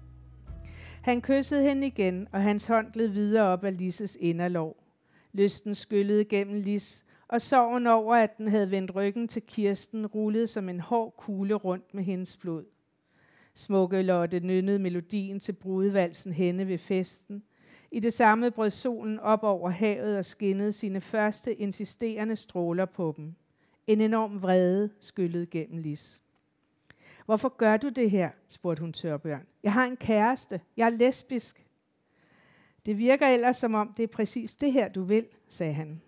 [1.02, 4.76] Han kyssede hende igen, og hans hånd gled videre op af Lisses inderlov.
[5.32, 10.46] Lysten skyllede gennem Lis, og sorgen over, at den havde vendt ryggen til Kirsten, rullede
[10.46, 12.64] som en hård kugle rundt med hendes blod.
[13.54, 17.42] Smukke Lotte nynnede melodien til brudevalsen henne ved festen.
[17.90, 23.14] I det samme brød solen op over havet og skinnede sine første insisterende stråler på
[23.16, 23.34] dem.
[23.86, 26.22] En enorm vrede skyllede gennem Lis.
[27.26, 28.30] Hvorfor gør du det her?
[28.48, 29.46] spurgte hun Tørbjørn.
[29.62, 30.60] Jeg har en kæreste.
[30.76, 31.66] Jeg er lesbisk.
[32.86, 36.02] Det virker ellers som om, det er præcis det her, du vil, sagde han.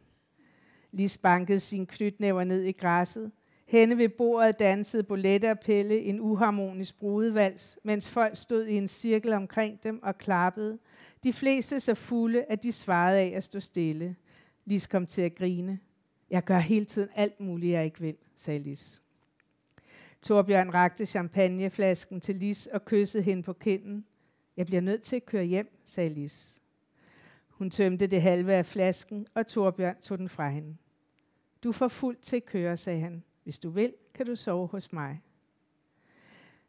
[0.93, 3.33] Lis bankede sin knytnæver ned i græsset.
[3.65, 8.89] Henne ved bordet dansede Bolette og Pelle en uharmonisk brudevals, mens folk stod i en
[8.89, 10.79] cirkel omkring dem og klappede.
[11.23, 14.17] De fleste så fulde, at de svarede af at stå stille.
[14.65, 15.79] Lis kom til at grine.
[16.31, 19.03] Jeg gør hele tiden alt muligt, jeg ikke vil, sagde Lis.
[20.23, 24.05] Torbjørn rakte champagneflasken til Lis og kyssede hende på kinden.
[24.57, 26.63] Jeg bliver nødt til at køre hjem, sagde Lis.
[27.49, 30.77] Hun tømte det halve af flasken, og Torbjørn tog den fra hende.
[31.65, 33.25] Du får fuldt til at køre, sagde han.
[33.45, 35.23] Hvis du vil, kan du sove hos mig.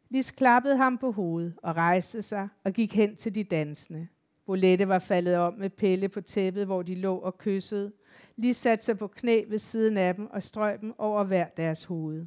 [0.08, 4.08] Lis klappede ham på hovedet og rejste sig og gik hen til de dansende.
[4.46, 7.92] Bolette var faldet om med Pelle på tæppet, hvor de lå og kyssede.
[8.36, 11.84] Lis satte sig på knæ ved siden af dem og strøg dem over hver deres
[11.84, 12.26] hoved.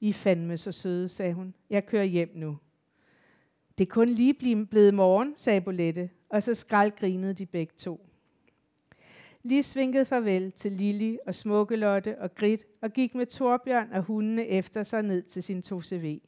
[0.00, 1.54] I fandme så søde, sagde hun.
[1.70, 2.58] Jeg kører hjem nu.
[3.78, 8.07] Det er kun lige blevet morgen, sagde Bolette, og så skraldgrinede de begge to.
[9.42, 14.46] Lige svinkede farvel til Lili og Smukkelotte og Grit og gik med Torbjørn og hundene
[14.46, 16.18] efter sig ned til sin 2CV.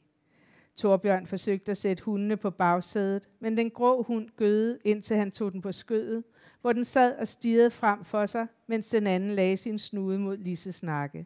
[0.75, 5.51] Torbjørn forsøgte at sætte hundene på bagsædet, men den grå hund gøde, indtil han tog
[5.51, 6.23] den på skødet,
[6.61, 10.37] hvor den sad og stirrede frem for sig, mens den anden lagde sin snude mod
[10.37, 11.25] Lises nakke.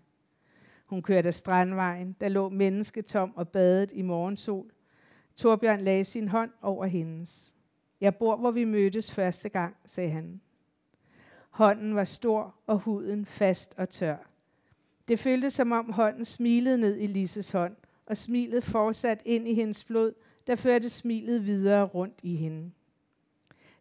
[0.85, 4.71] Hun kørte af strandvejen, der lå mennesketom og badet i morgensol.
[5.35, 7.55] Torbjørn lagde sin hånd over hendes.
[8.01, 10.41] Jeg bor, hvor vi mødtes første gang, sagde han.
[11.55, 14.17] Hånden var stor og huden fast og tør.
[15.07, 17.75] Det føltes som om hånden smilede ned i Lises hånd,
[18.05, 20.13] og smilet fortsat ind i hendes blod,
[20.47, 22.71] der førte smilet videre rundt i hende.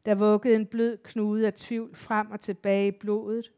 [0.04, 3.52] Der vuggede en blød knude af tvivl frem og tilbage i blodet.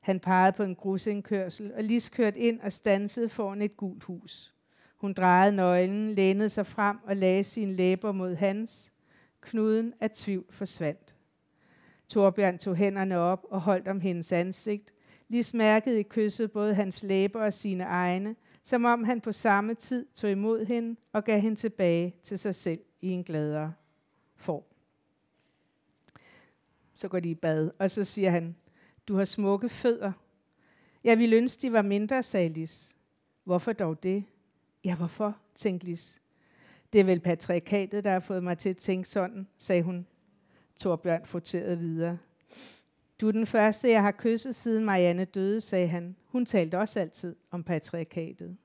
[0.00, 4.54] Han pegede på en grusindkørsel, og Lis kørte ind og stansede foran et gult hus.
[4.96, 8.92] Hun drejede nøglen, lænede sig frem og lagde sine læber mod hans.
[9.40, 11.17] Knuden af tvivl forsvandt.
[12.08, 14.92] Torbjørn tog hænderne op og holdt om hendes ansigt.
[15.28, 19.74] Lis mærkede i kysset både hans læber og sine egne, som om han på samme
[19.74, 23.72] tid tog imod hende og gav hende tilbage til sig selv i en gladere
[24.36, 24.62] form.
[26.94, 28.56] Så går de i bad, og så siger han,
[29.08, 30.12] du har smukke fødder.
[31.04, 32.96] Jeg ville ønske, de var mindre, sagde Lis.
[33.44, 34.24] Hvorfor dog det?
[34.84, 36.22] Ja, hvorfor, tænkte Lis.
[36.92, 40.06] Det er vel patriarkatet, der har fået mig til at tænke sådan, sagde hun.
[40.78, 42.18] Torbjørn forterede videre.
[43.20, 46.16] Du er den første, jeg har kysset siden Marianne døde, sagde han.
[46.26, 48.56] Hun talte også altid om patriarkatet.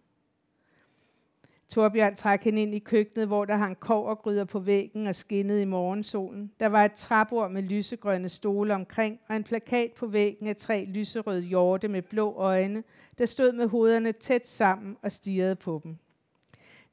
[1.70, 5.66] Torbjørn trak hende ind i køkkenet, hvor der hang gryder på væggen og skinnede i
[5.66, 6.52] morgensolen.
[6.60, 10.86] Der var et træbord med lysegrønne stole omkring, og en plakat på væggen af tre
[10.86, 12.84] lyserøde hjorte med blå øjne,
[13.18, 15.98] der stod med hovederne tæt sammen og stirrede på dem.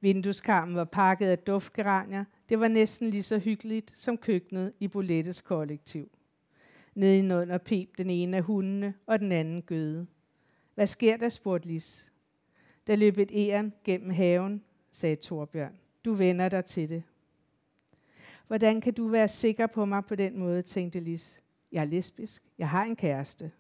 [0.01, 2.25] Vindueskarmen var pakket af duftgeranier.
[2.49, 6.11] Det var næsten lige så hyggeligt som køkkenet i Bolettes kollektiv.
[6.95, 10.07] Nedenunder pep den ene af hundene, og den anden gøde.
[10.75, 12.13] Hvad sker der, spurgte Lis.
[12.87, 15.75] Der løb et æren gennem haven, sagde Torbjørn.
[16.05, 17.03] Du vender dig til det.
[18.47, 21.41] Hvordan kan du være sikker på mig på den måde, tænkte Lis.
[21.73, 22.43] Jeg er lesbisk.
[22.59, 23.51] Jeg har en kæreste.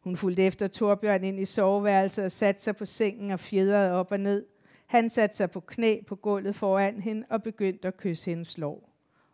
[0.00, 4.12] Hun fulgte efter Torbjørn ind i soveværelset og satte sig på sengen og fjedrede op
[4.12, 4.46] og ned.
[4.90, 8.90] Han satte sig på knæ på gulvet foran hende og begyndte at kysse hendes lår.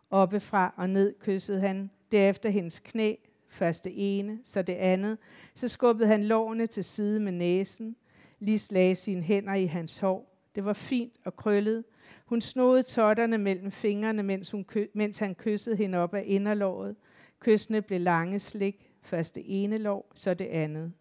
[0.09, 3.15] Oppefra og ned kyssede han, derefter hendes knæ,
[3.49, 5.17] først det ene, så det andet.
[5.55, 7.95] Så skubbede han lårene til side med næsen.
[8.39, 10.37] Lis lagde sine hænder i hans hår.
[10.55, 11.83] Det var fint og krøllet.
[12.25, 16.95] Hun snodede totterne mellem fingrene, mens, hun mens han kyssede hende op af inderlåret.
[17.39, 18.91] Kyssene blev lange slik.
[19.01, 20.93] Først det ene lår, så det andet.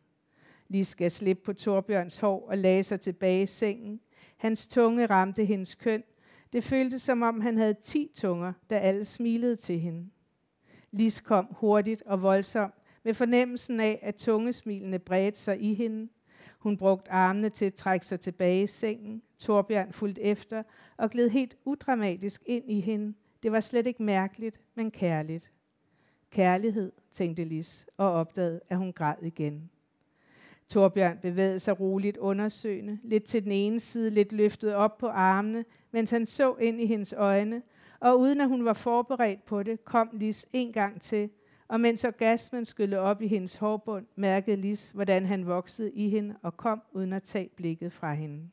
[0.69, 4.01] Lis gav slip på Torbjørns hår og lagde sig tilbage i sengen.
[4.37, 6.03] Hans tunge ramte hendes køn.
[6.53, 10.11] Det føltes som om han havde ti tunger, der alle smilede til hende.
[10.91, 16.09] Lis kom hurtigt og voldsomt, med fornemmelsen af, at tungesmilene bredte sig i hende.
[16.59, 19.23] Hun brugte armene til at trække sig tilbage i sengen.
[19.39, 20.63] Torbjørn fulgte efter
[20.97, 23.15] og gled helt udramatisk ind i hende.
[23.43, 25.51] Det var slet ikke mærkeligt, men kærligt.
[26.31, 29.71] Kærlighed, tænkte Lis, og opdagede, at hun græd igen.
[30.69, 35.65] Torbjørn bevægede sig roligt undersøgende, lidt til den ene side, lidt løftet op på armene,
[35.91, 37.63] mens han så ind i hendes øjne,
[38.01, 41.31] og uden at hun var forberedt på det, kom Lis en gang til,
[41.69, 46.37] og mens orgasmen skyllede op i hendes hårbund, mærkede Lis, hvordan han voksede i hende
[46.43, 48.49] og kom uden at tage blikket fra hende.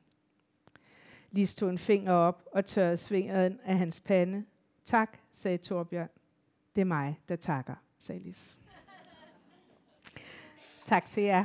[1.32, 4.44] Lis tog en finger op og tørrede svingeren af hans pande.
[4.86, 6.10] Tak, sagde Torbjørn.
[6.76, 8.60] Det er mig, der takker, sagde Lis
[10.94, 11.44] tak til jer.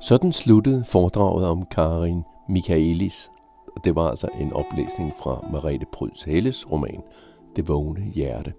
[0.00, 3.30] Sådan sluttede foredraget om Karin Michaelis.
[3.76, 7.02] Og det var altså en oplæsning fra Marete Pryds Helles roman
[7.56, 8.52] Det vågne hjerte.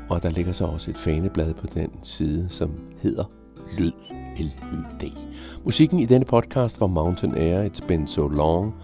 [0.10, 2.72] og der ligger så også et faneblad på den side, som
[3.02, 3.24] hedder
[3.78, 3.92] Lyd,
[4.38, 5.12] L-Y-D.
[5.64, 8.78] Musikken i denne podcast var Mountain Air, It's Been So Long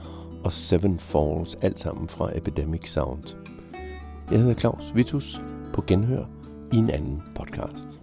[0.43, 3.35] og Seven Falls, alt sammen fra Epidemic Sound.
[4.31, 5.41] Jeg hedder Claus Vitus
[5.73, 6.25] på genhør
[6.71, 8.00] i en anden podcast.